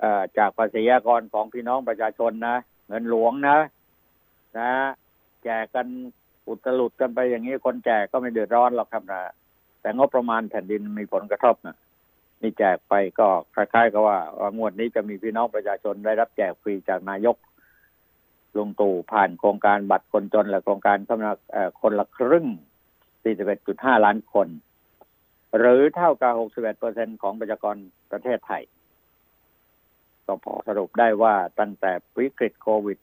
[0.00, 2.56] เอ่อจากภาษีกรของพี่น้องประชาชนนะ
[2.88, 3.58] เงินหลวงนะ
[4.58, 4.70] นะ
[5.44, 5.86] แจกกัน
[6.46, 9.22] อุตลุดกันไปอย่างนี้คนแจกก็ไม่เดือดร้อนหรอกครับนะ
[9.84, 11.76] แต่งบประมาณแผ่นดินมีผลกระทบนะ
[12.42, 14.18] นี่แจกไปก็คล้ายๆกับว่า
[14.56, 17.36] งวดนี้จะมีพี่น้องประชาชนได้รับแจกฟรีจากนายก
[18.56, 21.36] ลุงตู่ผ่านโครงการบัตรคนจนและโครงการสำหรับ
[21.80, 22.46] คนละครึ่ง
[23.24, 24.48] 41.5 ล้านคน
[25.58, 27.76] หรือเท่ากับ 61เปอร์เซ็นของประชากร
[28.10, 28.62] ประเทศไทย
[30.26, 32.98] ก็พอสรุปได้ว่าตั้งแต่วิกฤตโควิด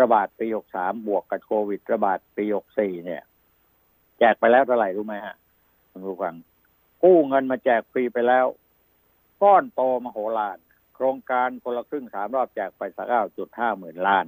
[0.00, 2.44] ระบาดปี 63 บวกกับโควิด ระบาดปี
[2.76, 3.22] 64 เนี่ย
[4.18, 5.36] แจกไปแล้วเท่าไหร่รู้ไหมฮะ
[5.90, 6.34] คุณผู้ฟัง
[7.02, 8.46] กู้เงินมาแจกฟรีไปแล้ว
[9.42, 10.58] ก้อนโตมโหฬาร
[10.94, 14.26] โครงการคนละครึ่งสามรอบแจกไปสักเก้าจุดห้าหมื่นล้าน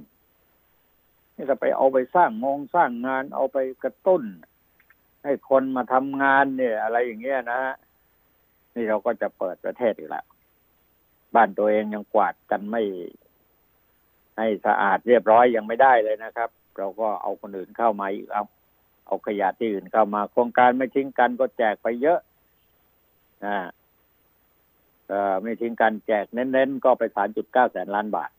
[1.35, 4.23] นี่จะไปเอาไปสร้างงงสร้างงานเอาไปกระตุ้น
[5.23, 7.61] ให้คนมาทำงานเนี่ย อะไรอย่างเงี้ยนะ
[8.75, 10.25] นี่เราก็จะเปิดประเทศอีกแล้ว
[11.35, 12.81] บ้านตัวเองยังกวาดกันไม่
[14.37, 18.43] ให้สะอาดเรียบร้อยยังไม่ได้เลยนะครับ เราก็เอาคนอื่นเข้ามาอีกเอา
[19.05, 22.19] เอาขยะที่อื่นเข้ามา โครงการไม่ทิ้งกันก็แจกไปเยอะ
[23.45, 23.57] นะ
[25.43, 28.29] ไม่ทิ้งกันแจกเน้นๆ ก็ไปสามจุดเก้าแสนล้านบาท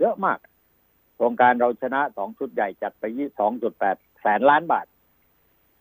[0.00, 0.38] เยอะมาก
[1.16, 4.86] โครงการเราชนะสองชุดใหญ่จัดไปยี่สองจุดแปดแสนล้านบาท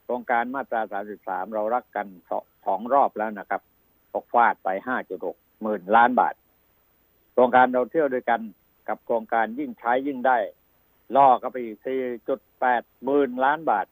[0.03, 2.07] โครงการมาตราสามสิบสามเรารักกัน
[2.65, 3.61] สองรอบแล้วนะครับ
[4.13, 6.35] ตกฟาดไปห้าจุดหกหมื่นล้านบาท
[7.33, 8.41] โครงการเราเที่ยวด้วยกัน
[8.87, 10.37] กับโครงการยิ่งใช้ยิ่งได้
[11.15, 13.85] ล่อก็ไปสี่จุดแปดหมื่นล้านบาท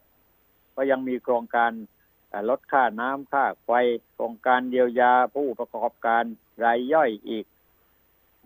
[0.76, 1.72] ก็ยังมีโครงการ
[2.50, 3.70] ลดค่าน้ำค่าไฟ
[4.14, 6.24] โครงการเยียวยาผู้ประกอบการ
[6.64, 7.46] รายย่อยอีก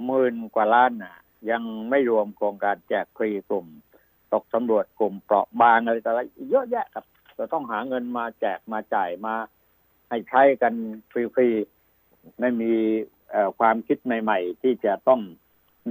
[0.05, 1.17] หมื่นกว่าล้านน่ะ
[1.51, 3.67] ยังไม่รวมโครงการแจกฟรีกลุ่ม
[4.33, 7.05] ตกสำรวจกลุ่มเปราะบางอะไรต่ออะไรเยอะแยะครับ
[7.38, 9.35] จะต้องหาเงินมาแจกมาจ่ายมา
[10.09, 10.73] ให้ใช้กัน
[11.11, 12.73] ฟรีๆไม่มี
[13.59, 15.21] ความคิดใหม่ ๆ ที่จะต้อง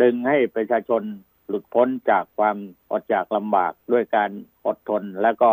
[0.03, 1.03] ดึงให้ประชาชน
[1.49, 2.57] หลุดพ้นจากความ
[2.91, 4.31] อดจากลำบากด้วยการ
[4.67, 5.51] อดทนแล้วก็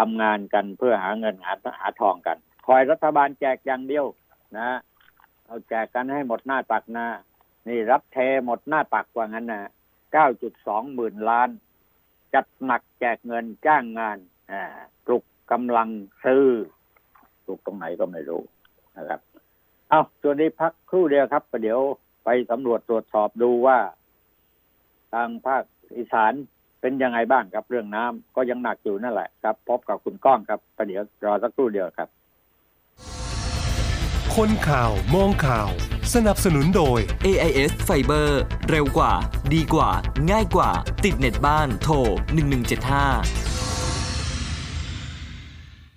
[0.00, 4.06] ทำงานกันเพื่อหาเงินหาหาทองกัน คอยรัฐบาลแจกอย่างเดียว
[4.58, 4.70] นะ
[5.46, 7.06] เอาแจกกันให้หมดหน้าตักนา
[7.68, 9.70] นี่รับเทหมดหน้าตักกว่างั้นนะ
[10.12, 11.48] เก้าจุดสองหมื่นล้าน
[12.34, 14.18] จัดหนักแจกเงินจ้างงาน
[14.50, 14.62] อ่า
[15.04, 15.88] ปลุกกำลัง
[16.24, 16.44] ซื้อ
[17.44, 18.42] ปลุกตรงไหนก็ไม่รู้
[18.96, 19.20] นะครับ
[19.88, 21.80] เอาตัวนี้พักครู่เดียวครับประเดี๋ยว
[22.24, 23.78] ไปสำรวจตรวจสอบดูว่า
[25.12, 25.64] ทางภาค
[25.96, 26.32] อีสาน
[26.80, 32.08] เป็นยังไงบ้างครับเรื่องน้ำก็ยังหนักอยู่นั่นแหละครับ พบกับคุณก้องครับประเดี๋ยวรอสักครู่เดียวครับ
[34.36, 35.70] คนข่าวมองข่าว
[36.14, 38.28] สนับสนุนโดย AIS Fiber
[38.70, 39.12] เร็วกว่า
[39.54, 39.90] ดีกว่า
[40.30, 40.70] ง่ายกว่า
[41.04, 41.94] ติดเน็ตบ้านโทร
[42.74, 43.49] 1175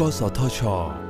[0.00, 0.60] กสทช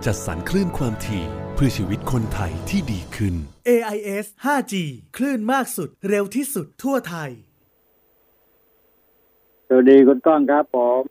[0.05, 3.35] จัดสรรคลื่นความถี่เพื่อชีวิตคนไทยที่ดีขึ้น
[3.69, 4.75] AIS 5G
[5.17, 7.31] คลื่นมากสุดเร็วที่สุดทั่วไทย
[9.69, 11.03] สวัสดีคุณก้องครับผม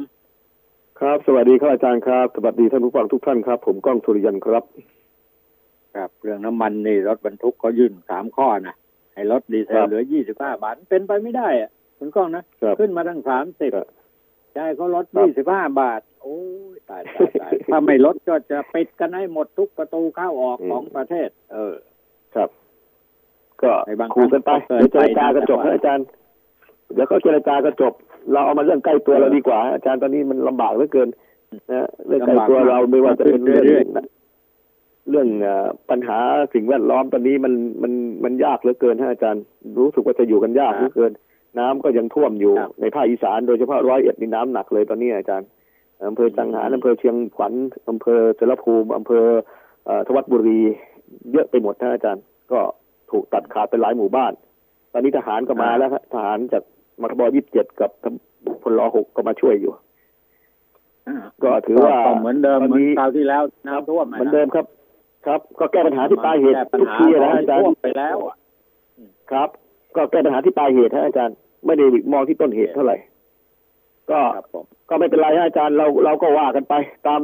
[1.00, 4.64] ครับ สวัสดีครับอาจารย์ครับ สวัสดีท่านผู้ฟังทุกท่านครับ ผมก้องสุริยันครับ
[5.96, 8.76] ครับ เรื่องน้ำมันนี่รถบรรทุกเขายื่นสามข้อนะ
[9.14, 12.44] ให้ลดดีเซลเหลือยี่สิบห้าบาทเป็นไปไม่ได้อะคุณก้องนะ
[12.80, 13.72] ขึ้นมาตั้งสามสิบ
[14.56, 16.38] ใช่เขาลดยี่สิบห้าบาท โอ้
[16.76, 21.76] ยตายตายตายถ้าไม่ลดก็จะปิดกันให้หมดทุกประตูเข้าออกของประเทศ เออ
[22.36, 22.50] ครับ
[23.64, 23.72] ก็
[24.16, 26.06] คูกันไปเดี๋ยวเจรจาก็จบนะอาจารย์
[26.94, 27.94] เดี๋ยวเขาเจรจาก็จบ
[28.32, 31.10] เราเอามาเรื่องใกล้ตัวเราดีกว่า อาจารย์ตอนนี้มันลำบากเหลือเกิน
[31.72, 33.86] นะเรื่องใกล้ตัวเราไม่ว่าจะเป็นเรื่อง
[35.10, 35.28] เรื่อง
[35.90, 36.20] ปัญหา
[36.54, 39.44] สิ่งแวดล้อมตอนนี้มันมันมันยากเหลือเกินฮะอาจารย์
[39.78, 41.12] รู้สึกว่าจะอยู่กันยากเหลือเกิน
[41.60, 45.48] น้ำก็ยังท่วมอยู่ในภาคอีสานโดยเฉพาะร้อยเอ็ดนี่น้ำหนักเลยตอนนี้อาจารย์
[46.10, 47.54] อำเภอจังหารอำเภอเชียงขวัญ
[47.90, 49.26] อำเภอเสรภูมิอำเภอ
[50.08, 50.62] ทวัดบุรี
[51.32, 52.60] เยอะไปหมดนะอาจารย์ ก็
[53.12, 54.34] ถูกตัดขาดไปหลายหมู่บ้าน
[54.92, 56.64] ตอนนี้ทหารก็มาแล้วทหารจาก
[57.02, 57.92] มทบยี่สิบเจ็ดกับ
[58.64, 59.74] พลรหกก็มาช่วยอยู่
[61.44, 64.66] ก็ถือว่าเหมือนเดิมเหมือนคราวที่แล้วน้ำท่วมเหมือนเดิมครับ
[65.26, 68.18] ครับ ก็แก้ปัญหาที่ปลายเหตุทุกทีนะอาจารย์ไปแล้ว
[69.32, 69.50] ครับ
[69.96, 71.36] ก็แก้ปัญหาที่ปลายเหตุฮะอาจารย์
[71.66, 72.98] ไม่ได้มองที่ต้นเหตุเท่าไหร่
[74.12, 76.74] ก็ครับผมก็ไม่เป็นไรฮะอาจารย์เราเราก็ว่ากันไป
[77.08, 77.22] ตาม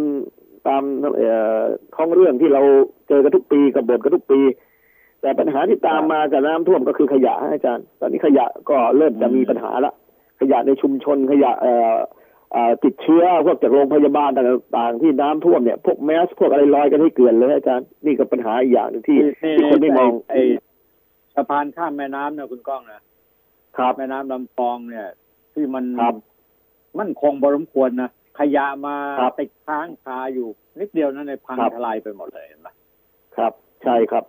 [0.67, 0.81] ตาม
[1.17, 1.61] เอ่อ
[1.95, 2.61] ท้องเรื่องที่เรา
[3.07, 4.39] เจอกันทุกปีกับบทกันทุกปี
[5.21, 9.93] แต่ปัญหาที่ตามมากับน้ำท่วมก็คือขยะฮะอาจารย์ ตอนนี้ขยะก็เริ่มจะมีปัญหาละ
[10.39, 11.95] ขยะในชุมชนขยะเอ่อ
[12.51, 20.41] เอ่อติดเชื้อพวกจากโรงพยาบาลต่างๆ ที่น้ำท่วมเนี่ยพวกแมสพวกอะไรลอยกันให้เกลื่อนเลยฮะอาจารย์นี่ก็ปัญหาอีกอย่างหนึ่งที่ที่คนไม่มองไอ้
[21.35, 23.01] สะพานข้ามแม่น้ำนะคุณก้องนะ
[23.77, 25.07] ครับแม่น้ำลำคลองเนี่ย
[25.53, 26.15] ที่มันครับ
[26.99, 30.47] มั่นคงบรมควรนะขยะมาครับติดค้างคาอยู่
[30.79, 32.67] นิดเดียวนั้นในพังครับทลายไปหมดเลยเห็นไหม
[33.37, 33.53] ครับ
[33.83, 34.23] ใช่ครับ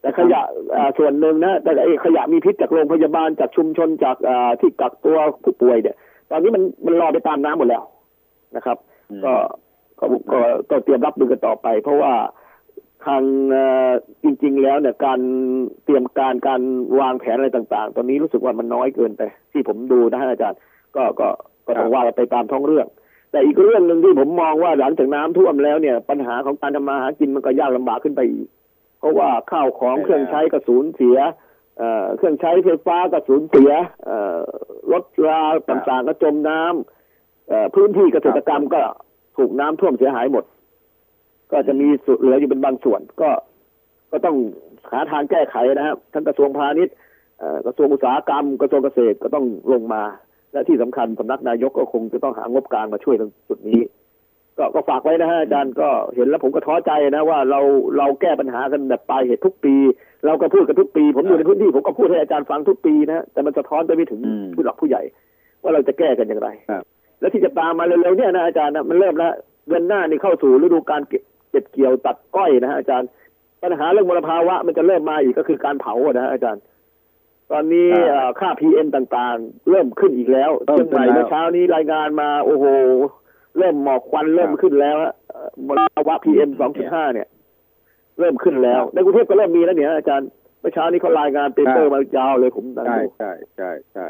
[0.00, 0.40] แต่ขยะ
[0.74, 5.96] อ่าส่วนหนึ่งนะแต่ไอ้ขยะมีพิษจากโรงพยาบาลจากชุมชนจากอ่าที่กักตัวผู้ป่วยเนี่ย
[6.30, 7.82] ตอนนี้มันมันลอยไปตามน้ำหมดแล้ว
[8.56, 8.76] นะครับ
[9.10, 9.32] อืมก็
[9.98, 10.38] ก็ก็
[10.70, 12.12] ก็เตรียมรับมือกันต่อไป เพราะว่า
[13.06, 13.90] ทางเอ่อ
[14.22, 15.20] จริง ๆ แล้วเนี่ยการ
[15.84, 16.60] เตรียมการการ
[17.00, 20.58] วางแผนอะไรต่าง ๆ ตอนนี้รู้สึกว่ามันน้อยเกินไป ที่ผมดูนะฮะอาจารย์
[20.96, 21.28] ก็ก็
[21.66, 22.86] ก็ต้องว่ากันไปตามท้องเรื่อง
[23.30, 28.48] แต่อีกเรื่องหนึ่งที่ผมมองว่าหลังจากน้ำท่วมแล้วเนี่ย ปัญหาของการทำมาหากินมันก็ยากลำบากขึ้นไปอีก
[28.98, 31.16] เพราะว่าข้าวของเครื่องใช้ก็สูญเสีย
[31.78, 33.70] เอ่อเครื่องใช้ไฟฟ้าก็สูญเสีย
[34.04, 34.40] เอ่อ
[34.92, 38.82] รถราต่างๆก็จมน้ำเอ่อพื้นที่เกษตรกรรมก็
[39.38, 40.44] ถูกน้ำท่วมเสียหายหมด
[41.54, 43.30] ก็จะมีส่วนเหลืออยู่เป็นบางส่วน ก็
[44.12, 44.36] ก็ต้อง
[44.92, 46.94] หาทางแก้ไขนะครับทั้งกระทรวงพาณิชย์
[47.38, 50.02] เอ่อกระทรวงอุตสาหกรรม กระทรวงเกษตรก็ต้องลงมา
[50.52, 53.80] และที่สำคัญสำนักนายกก็คงจะต้องหางบกลางมาช่วยตรงจุดนี้
[54.58, 57.60] ก็ก็ฝากไว้นะฮะอาจารย์ก็เห็นแล้วผมก็ท้อใจนะว่าเรา
[57.98, 59.74] เราแก้ปัญหากันแบบปลายเหตุทุกปี
[60.26, 65.02] เราก็พูดกันทุกปี ผมอยู่ในพื้นที่ผมก็พูดให้อาจารย์ฟังทุกปีนะแต่มันสะท้อนไปไม่ถึงอืมผู้หลักผู้ใหญ่
[65.62, 66.82] ว่าเราจะแก้กันอย่างไรครับ
[67.20, 69.32] แล้วที่จะตามมาเร็วๆเนี่ยนะอาจารย์นะมันเริ่มแล้ว
[69.68, 71.22] เดือนหน้านี่เข้าสู่ฤดูการเก็บ
[71.54, 73.08] เก็บเกี่ยวตัดก้อยนะฮะอาจารย์
[73.62, 76.62] ปัญหาเรื่องมลภาวะมันจะเริ่มมาอีกก็คือการเผาอะนะฮะอาจารย์
[77.50, 82.66] ตอนนี้ครับเอ่อค่า PM ต่างๆ เริ่มขึ้นอีกแล้วเริ่มเชียงใหม่ขึ้นแล้วเมื่อเช้านี้รายงานมาโอ้โห
[83.58, 87.28] เริ่มหมอกควันเริ่มครับขึ้นแล้วฮะเอ่อมลภาวะ PM สองจุดห้าเนี่ย
[88.18, 90.28] เริ่มขึ้นแล้ว ในกรุงเทพก็เริ่มมีแล้วเนี่ยอาจารย์
[90.60, 94.06] เมื่อเช้านี้เขารายงาน paper มายาวเลยผมนั่งใช่ดูใช่ใช่ใช่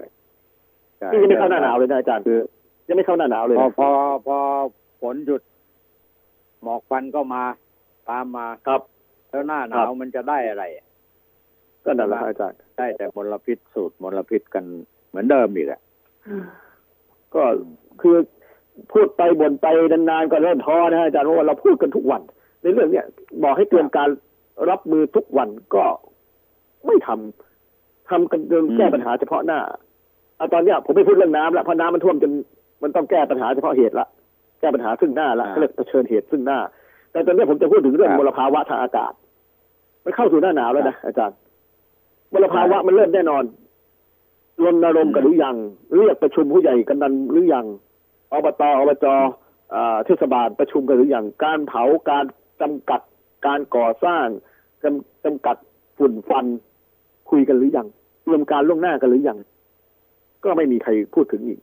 [0.99, 2.39] ใช่นี่ยังไม่เข้าหน้าหนาวเลยนะอาจารย์คือ
[2.89, 3.89] ยังไม่เข้าหน้าหนาวเลยพอนะพอ
[4.27, 4.37] พอ
[5.01, 5.43] ฝนหยุด
[6.65, 7.43] หมอกควันก็มา
[8.11, 8.81] ตามมาครับ
[9.31, 10.65] แล้วหน้าหนาวมันจะได้อะไร
[11.85, 14.65] ก็นั่นแหละฮะอาจารย์ได้แต่มลพิษสูตรมลพิษกัน
[15.09, 15.81] เหมือนเดิมอีกอะ
[17.35, 17.43] ก็
[18.01, 18.17] คือ
[18.93, 22.23] พูดไปบ่นไปนานๆก็เริ่มท้อนะฮะอาจารย์เพราะว่าเราพูดกันทุกวัน
[22.63, 23.07] ในเรื่องเนี้ย
[23.43, 24.09] บอกให้เตรียมการ
[24.71, 25.85] รับมือทุกวันก็
[26.87, 29.61] ไม่ทำทำกันเดินแก้ปัญหาเฉพาะหน้า
[30.37, 32.33] เอาตอนเนี้ยผมไม่พูดเรื่องน้ำละเพราะน้ำมันท่วมจน
[32.83, 36.59] มันต้องแก้ปัญหาเฉพาะเหตุละแก้ปัญหาซึ่งหน้าละเขาเรียกเผชิญเหตุซึ่งหน้า
[37.11, 39.13] แต่ตอนเนี้ยผมจะพูดถึงเรื่องมลภาวะทางอากาศ
[40.05, 41.37] มันเข้าสู่หน้าหนาวแล้วนะอาจารย์
[42.33, 43.45] มลภาวะมันเริ่มแน่นอน
[44.65, 45.57] รณรงค์กันหรือยัง
[45.97, 47.67] เรียกประชุมผู้ใหญ่กันนันหรือยัง
[48.33, 49.07] อบตอบจ
[49.75, 52.25] อ่าเทศบาลประชุมกันหรือยังการเผาการ
[52.61, 53.01] จำกัด
[53.47, 54.27] การก่อสร้าง
[54.83, 55.57] จำจำกัด
[55.99, 56.47] ฝุ่นฟัน
[57.31, 57.87] คุยกันหรือยัง
[58.23, 59.39] เตรียมการล่วงหน้ากันหรือยัง
[60.45, 61.61] ก็ไม่มีใครพูดถึงอีก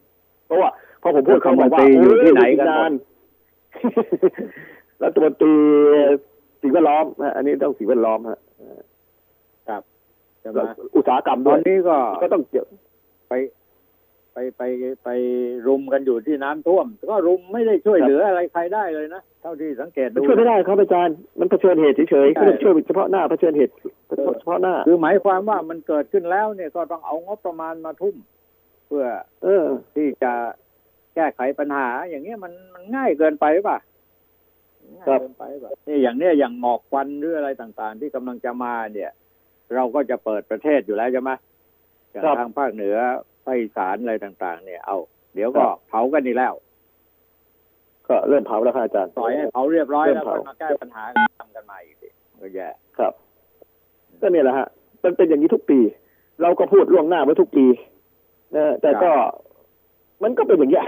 [0.51, 2.91] เพราะว่าพอผมพูดเขาบอกว่ารัฐมนตรีอยู่ที่ไหนกันหมด
[3.79, 4.01] โอ้ย
[5.03, 5.53] รัฐมนตรี
[6.61, 8.39] สิ่งแวดล้อมฮะอันนี้ต้องสิ่งแวดล้อมฮะ
[9.69, 9.81] ครับ
[10.41, 10.59] ใช่ไหม
[10.95, 12.65] อุตสาหกรรมตด้อวนยนี้ก็ก็ต้องเกี่ยว
[13.29, 13.33] ไป
[14.33, 14.61] ไปไป
[15.03, 15.09] ไป
[15.67, 23.73] รุมกันอยู่ที่น้ำท่วม ก็รุมไม่ได้ช่วยเหลืออะไรใครได้เลยนะเท่าที่สังเกตมันดูช่วยไม่ได้ครับอาจารย์มันเผชิญเหตุเฉยๆใช่เขาเรียกช่วยเฉพาะหน้าเผชิญเหตุ
[24.39, 29.05] เฉพาะหน้า คือหมายความว่ามันเกิดขึ้นแล้วเนี่ยก็ต้องเอางบประมาณมาทุ่มเพื่อ
[29.43, 30.33] เออ ที่จะ
[31.15, 33.79] แก้ไขปัญหา อย่างเงี้ยมันมันง่ายเกินไปหรือเปล่า
[34.97, 39.11] ง่ายครับเกินไปหรือเปล่านี่อย่างเนี้ยอย่างหมอกควันหรืออะไรต่างๆ ที่กำลังจะมาเนี่ย
[39.75, 41.31] เราก็จะเปิดประเทศอยู่แล้วใช่ไหม
[42.11, 42.97] อย่างครับทางภาคเหนือ
[43.45, 44.97] ภาคอีสานอะไรต่าง ๆ เนี่ยเอา
[45.35, 46.53] เดี๋ยวก็เผากันอีกแล้ว
[48.07, 51.03] ก็เริ่มเผาแล้วครับอาจารย์ปล่อยให้เผาเรียบร้อยแล้วเริ่ก็มเผามาแก้ปัญหา
[51.39, 52.07] ทำกันใหม่อีกที
[52.41, 52.67] ก็แย่
[52.97, 53.13] ครับ
[54.21, 54.67] ก็เนี่ยแหละฮะ
[55.03, 55.79] มันเป็นอย่างนี้ทุกปี
[56.41, 57.65] เราก็พูดล่วงหน้าไว้ทุกปี
[58.55, 59.11] นะแต่ก็
[60.23, 60.87] มันก็เป็นอย่างเงี้ย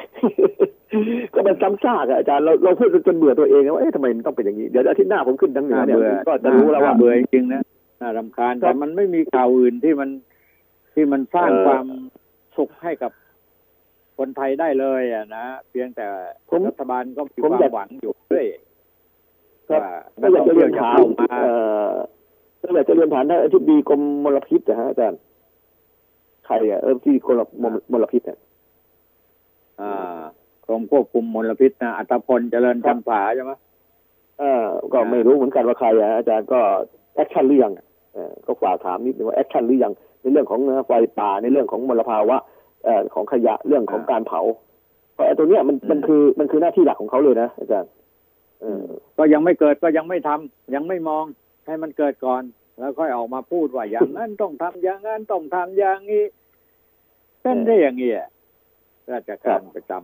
[1.33, 7.61] ก็เป็นซ้ำซากอะอาจารย์เราเราพูดจนเบื่อตัวเองนะว่าเอ๊ะทำไมมันต้องเป็นอย่างนี้ เดี๋ยวอาทิตย์หน้าผมขึ้นทั้งเหนือเนี่ยบื่อก็จะรู้แล้วว่าน่เบื่อจริงๆนะ
[8.01, 10.09] น่ารำคาญครัแต่บมันไม่มีข่าวอื่นที่มัน
[10.93, 11.85] ที่มันสร้างเอ่อความ
[12.57, 13.11] สุขให้กับ
[14.17, 16.05] คนไทยได้เลยอะนะเพียงแต่
[16.49, 18.47] ผมรัฐบาลก็มีผมควาอยามกหวังอยู่เรื่อย
[19.69, 19.91] ครับว่า
[20.21, 21.55] ก็อยากจะเรียนถามนักท่องเที่ยวจะเข้ามาเอ่
[21.87, 21.91] อ
[22.61, 25.19] ก็อยากจะเรียนถามท่านอธิบดีกรมมลพิษนะฮะอาจารย์
[26.45, 28.39] ใครอะเออที่กรมมลมลพิษเนี่ย
[29.81, 30.21] อ่า
[30.65, 33.51] กรมควบคุมมลพิษนะอัตพลเจริญครัคำบผาใช่ไหม
[34.39, 34.63] เออ
[34.93, 36.59] ก็ไม่รู้เหมือนกันว่าใครอะอาจารย์ก็
[37.15, 37.73] แอคชั่นหรือยัง
[38.13, 42.37] เออก็ฝากถามนิดนึงว่า action หรือยังในเรื่องของไฟป่าในเรื่องของมลภาวะ
[42.83, 44.41] เอ่อของขยะเรื่องของการเผา
[45.13, 47.91] เพราะไอ้ตัวเนี้ยมันมันคือมันคือหน้าที่หลักของเขาเลยนะอาจารย์
[48.61, 48.83] เออ
[49.17, 51.25] ก็ยังไม่เกิดก็ยังไม่ทำยังไม่มอง
[51.65, 52.41] ให้มันเกิดก่อน
[52.77, 56.23] แล้วค่อยออกมาพูดว่าอย่างนั้นต้องทำอย่างนั้นต้องทำอย่างนี้
[57.41, 58.27] เป็นได้อย่างนี้อะ
[59.11, 60.01] ราชการประจำ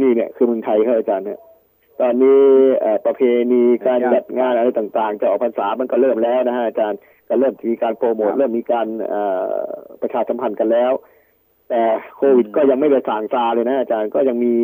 [0.00, 1.40] นี่เนี่ย คือเมืองไทยครับอาจารย์เนี่ย
[2.00, 2.40] ตอนนี้
[2.80, 3.20] เอ่อประเพ
[3.52, 6.98] ณีการจัดงานอะไรต่าง ๆ จะออกพรรษามันก็เริ่มแล้วนะฮะอาจารย์
[7.28, 9.44] ก็เริ่มมีการโปรโมทครับเริ่มมีการเอ่อ
[10.02, 10.92] ประชาสัมพันธ์กันแล้ว
[11.68, 11.82] แต่
[12.16, 14.54] โควิดอืมก็ยังไม่ได้ส่างซาเลยนะ อาจารย์ก็ยังมี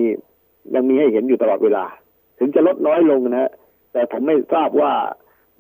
[0.74, 1.84] ยังมีให้เห็นอยู่ตลอดเวลา
[2.38, 3.51] ถึงจะลดน้อยลงนะฮะ
[3.92, 4.92] แต่ผมไม่ทราบว่า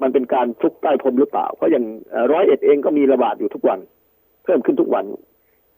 [0.02, 3.78] มันเป็นการทุกใต้พรมหรือเปล่า เพราะอย่างเอ่อร้อยเอ็ดเองก็มีระบาดอยู่ทุกวัน
[4.44, 5.04] เพิ่มขึ้นทุกวัน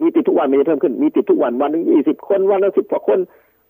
[0.02, 3.18] มีติดทุกวันไม่ได้เพิ่มขึ้น มีติดทุกวันวันหนึงยี่สิบคนวันละสิบกว่าคน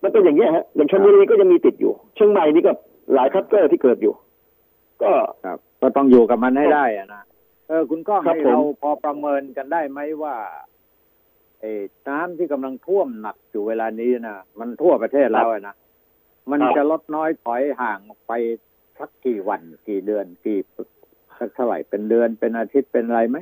[0.03, 2.72] มันเป็นอย่างเงี้ยฮะอย่างชลบุรีก็ยังมีติดอยู่ เชียงใหม่นี่ก็
[3.14, 4.14] หลายคลัสเตอร์ที่เกิดอยู่
[5.03, 5.12] ก็
[5.44, 7.22] ครับก็ต้องอยู่กับมันให้ได้อะนะ
[7.68, 10.34] เออคุณก้องครับให้ผมเราพอประเมินกันได้ไหมว่า
[11.61, 15.74] เออน้ำที่กำลังท่วมหนักอยู่เวลานี้นะมันทั่วประเทศแล้วอะนะ
[16.51, 18.32] มันจะลดน้อยถอยห่างออกไป
[18.99, 20.59] สักกี่วันกี่เดือนกี่
[21.38, 23.38] สักเท่าไหร่เป็นเดือนเป็นอาทิตย์เป็นอะไรไหม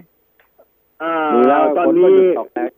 [1.02, 2.70] อ่าดูแล้วตอนฝก็นี้หยุดตกแล้ว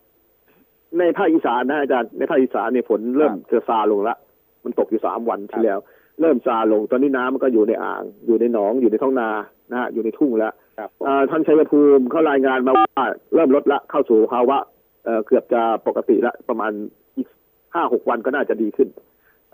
[0.98, 4.16] ในภาคอีสานนะอาจารย์ในภาคอีสานเนี่ยฝนเริ่มครับจะซาลงละ
[4.64, 5.78] มันตกอยู่สามวันที่แล้ว
[6.20, 9.28] เริ่มซาลง ตอนนี้น้ำมันก็อยู่ในอ่าง อยู่ในหนองอยู่ในท้องนา
[9.70, 13.04] นะฮะอยู่ในทุ่งแล้วครับอ่าท่านชัยภูมิเขารายงานมาว่า
[13.34, 14.58] เริ่มลดละเข้าสู่ภาวะ
[15.04, 16.72] เอ่อเกือบจะปกติละประมาณ
[17.16, 17.28] อีก
[17.74, 18.88] ห้าหกวันก็น่าจะดีขึ้น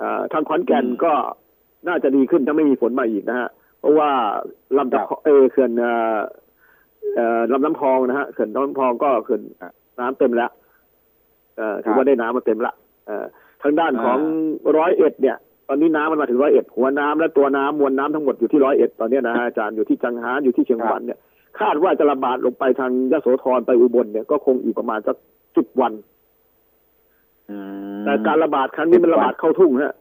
[0.00, 1.12] อ่าทางขอนแก่นอืมก็
[1.89, 3.49] น่าจะดีขึ้นถ้าไม่มีฝนมาอีกนะฮะ
[3.80, 4.11] เพราะว่า
[4.76, 6.18] ลำตะครับเออเขื่อนเอ่อ
[7.16, 10.51] เอ่อลำน้ำพองนะฮะเขื่อนลำน้ำพองก็เขื่อนครับน้ำเต็มแล้ว
[11.57, 12.72] เอ่อถืครัอบว่าได้น้ำมาเต็มละ
[13.07, 13.24] เอ่อ
[13.62, 14.18] ทางด้านของ
[14.76, 15.37] ร้อยเอ็ดเนี่ย
[15.68, 21.18] ตอนนี้น้ำมันมาถึงร้อยเอ็ดหัวน้ำและตัวน้ำมวลน้ำทั้งหมดอยู่ที่ร้อยเอ็ดตอนเนี้ยนะฮะอาจารย์อยู่ที่จังหารอยู่ที่เชียงขวัญเนี่ย
[21.61, 25.16] คาดว่าจะระบาดลงไปทางยโสธรไปอุบลเนี่ยก็คงอีกประมาณสัก
[25.57, 25.93] สิบวัน
[27.51, 27.57] อื
[27.99, 29.95] มแต่การระบาดครั้งนี้มันระบาดเข้าทุ่งฮะเอ่อ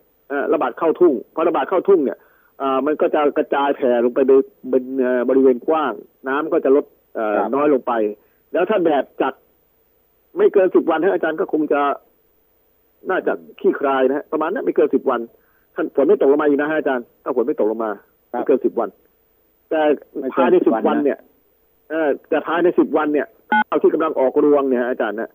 [0.53, 2.17] ระบาดเข้าทุ่งพอระบาดเข้าทุ่งเนี่ย
[2.61, 5.93] อ่ามันก็จะกระจายแผ่ลงไปเป็นเป็นเอ่อบริเวณกว้าง
[6.27, 7.93] น้ำก็จะลดเอ่อครับน้อยลงไป
[8.53, 9.33] แล้วถ้าแดดจัด
[10.37, 11.81] ไม่เกินสิบวันฮะอาจารย์ก็คงจะ
[13.09, 15.21] น่าจะขี้คลายนะฮะประมาณนั้นไม่เกินสิบวัน
[15.75, 17.91] ท่านฝนไม่ตกลงมาอีกนะฮะอาจารย์ถ้าฝนไม่ตกลงมา
[18.31, 18.89] ครับไม่เกินสิบวัน
[19.69, 19.81] แต่
[20.19, 21.19] ไม่เกินภายใน10สิบวันวันนะเนี่ย
[21.89, 23.27] เออแต่ภายในสิบวันเนี่ย
[23.69, 25.29] ข้าวที่กำลังออกรวงเนี่ยฮะอาจารย์นะ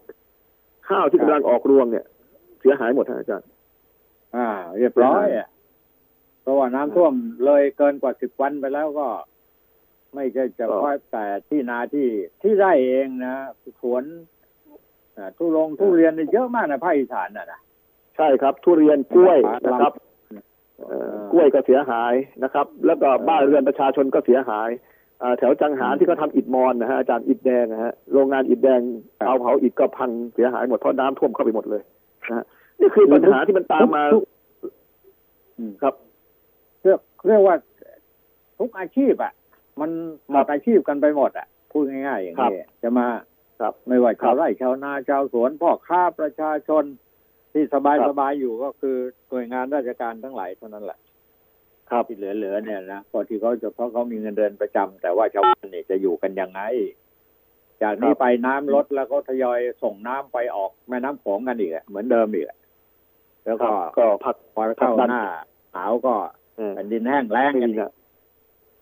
[0.88, 2.04] ข้าวที่กำลังออกรวงเนี่ย
[2.60, 3.46] เสียหายหมดฮะอาจารย์
[4.34, 4.48] อ่า
[4.78, 5.48] เรียบร้อยอะ
[6.42, 7.12] เพราะว่าน้ำท่วม
[7.44, 9.08] เลยเกินกว่าสิบวันไปแล้วก็
[10.14, 12.08] ไม่ใช่เฉพาะแต่ที่นาที่
[12.42, 13.34] ที่ไร่เองนะ
[13.82, 14.04] สวน
[15.16, 17.60] อ่าทุลงทุเรียนเนี่ยเยอะมากนะภาคอีสานน่ะนะ
[18.16, 19.92] ใช่ครับ ทุเรียนกล้วยครับนะครับ
[20.78, 24.68] เอ่อกล้วยก็เสียหายนะครับ แล้วก็บ้านเรือนประชาชนก็เสียหาย
[25.22, 28.80] อ่าแถวจังหารที่เขาทำอิฐมอนนะฮะอาจารย์อิฐแดงนะฮะโรงงานอิฐแดง
[29.18, 31.82] ครับเอาเผาอิฐก็พังเสียหายหมดเพราะน้ำท่วมเข้าไปหมดเลย
[32.28, 32.44] นะฮะ
[32.80, 34.22] นี่คือปัญหาที่มันตามมาทุก
[35.58, 35.94] อืมครับ
[36.82, 37.56] เรียกเรียกว่า
[38.58, 39.32] ทุกอาชีพอะ
[39.80, 39.90] มัน
[40.30, 43.06] หมดอาชีพกันไปหมดอะพูดง่ายๆอย่างครับนี้จะมา
[43.60, 46.84] ครับ ไม่ว่าครัชาวบไร่ชาวนาชาวสวนพ่อค้าประชาชน
[47.52, 48.96] ที่สบายครัสบบายอยู่ก็คือ
[49.28, 50.98] หน่วยงานราชการทั้งหลายเท่านั้นแหละ
[51.90, 56.60] ครับที่เหลือๆเนี่ยนะพอที่เขาจะเพราะเขามีเงินเดือนประจำแต่ว่าชาวบ้านเนี่ยจะอยู่กันยังไง
[57.82, 62.55] จากนี้ครับไปน้ำลดแล้วก็ทยอยส่งน้ำไปออกแม่น้ำโขงกันอีกอะเหมือนเดิมอีกอะ
[63.46, 65.22] แล้วครัก็บก็พักพอเข้าผลักดันหน้า
[65.72, 66.14] หนาวก็
[66.56, 67.90] เออแผ่นดินแห้งแล้งไม่กันมีอีกนะ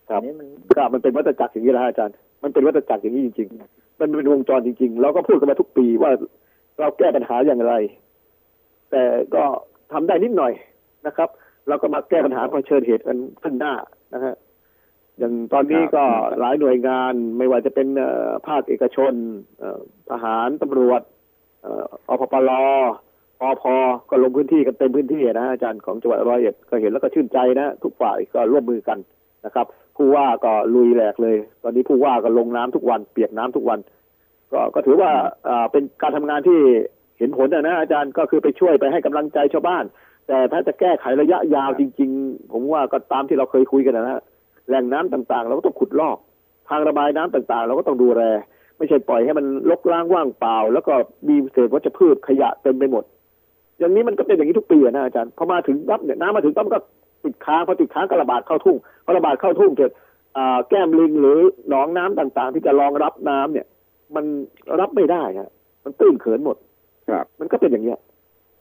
[0.08, 6.10] ครัอับนนี้มันก็มันเป็นวัฏจักรอย่างนี้แหละฮะอาจารย์ มันเป็นวัฏจักรอย่างนี้จริง ๆ มันเป็นวงจรจริง ๆ เราก็พูดกันมาทุกปีว่า
[6.80, 7.74] เราแก้ปัญหาอย่างไร
[8.90, 9.02] แต่
[9.34, 9.44] ก็
[9.92, 10.52] ทำได้นิดหน่อย
[11.06, 11.28] นะครับ
[11.68, 13.74] เราก็มาแก้ปัญหาเผชิญเหตุกันข้างหน้า
[14.14, 14.34] นะฮะ
[15.18, 19.12] อย่างตอนนี้ก็ครับหลายหน่วยงานไม่ว่าจะเป็นเอ่อภาคเอกชน
[19.58, 21.02] เอ่อทหารตำรวจ
[21.62, 22.60] เอ่ออพปลป
[23.46, 23.64] อพ
[24.10, 28.98] ก็ลงพื้นที่กันเต็มพื้นที่นะอาจารย์ของจังหวัดร้อยเอ็ดก็เห็นแล้วก็ชื่นใจนะ ทุกฝ่ายก็ร่วมมือกัน
[29.46, 29.66] นะครับ
[29.96, 33.78] ผู้ว่าก็ลุยแหลกเลย ตอนนี้ผู้ว่าก็ลงน้ำทุกวัน เปียกน้ำทุกวัน
[34.52, 35.10] ก็ก็ถือว่า
[35.72, 36.60] เป็นการทำงานที่
[37.18, 39.84] เห็นผลนะนะอาจารย์ก็คือไปช่วยไปให้กำลังใจชาวบ้าน
[40.28, 44.22] แต่ถ้าจะแก้ไขระยะยาวจริง ๆ ผมว่าก็ตามที่เราเคยคุยกันนะฮะ
[44.68, 46.16] แหล่งน้ำต่างๆ เราก็ต้องขุดลอก
[46.68, 48.22] ทางระบายน้ำต่างๆ เราก็ต้องดูแล
[48.78, 50.92] ไม่ใช่ปล่อยให้มันลกล้างว่างเปล่า แล้วก็
[51.28, 53.04] มีเศษวัชพืชขยะเต็มไปหมด
[53.78, 56.80] อย่างนี้มันก็เป็นอย่างนี้ทุกปีอะนะอาจารย์พอมาถึงปั๊บเนี่ยน้ำมาถึงปั๊บมันก็
[57.24, 59.90] ติดค้างพอติดค้างก็ระบาดเข้าทุ่งพอระบาดเข้าทุ่งเกิด
[60.36, 63.66] อ่าแก้มลิงหรือหนองน้ำต่างๆ ที่จะรองรับน้ำเนี่ย
[64.14, 64.24] มัน
[64.80, 65.50] รับไม่ได้ฮะ
[65.84, 66.56] มันตื้นเขินหมด
[67.08, 67.98] ครับ มันก็เป็นอย่างเงี้ย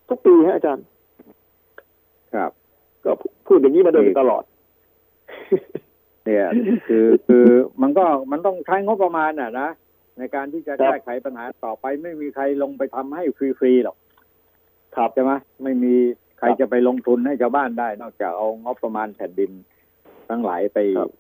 [0.10, 0.86] ทุกปีฮะอาจารย์
[2.34, 2.52] ครับ
[3.06, 3.12] ก็
[3.48, 4.44] พูดอย่างนี้มาโดยตลอด
[6.26, 6.48] เนี่ย
[6.88, 7.46] คือคือ
[7.82, 9.70] มันก็มันต้องใช้งบประมาณอะนะ
[10.18, 13.98] ในการที่จะครับแก้ไขปัญหาต่อไปไม่มีใครลงไปทำให้ฟรีๆหรอก
[14.98, 15.32] ครับใช่ไหม
[15.64, 15.94] ไม่มี
[16.38, 19.52] ใครครับจะไปลงทุนให้ชาวบ้านได้ นอกจากเอางบประมาณแผ่นดิน
[20.30, 21.12] ทั้งหลายไปครับ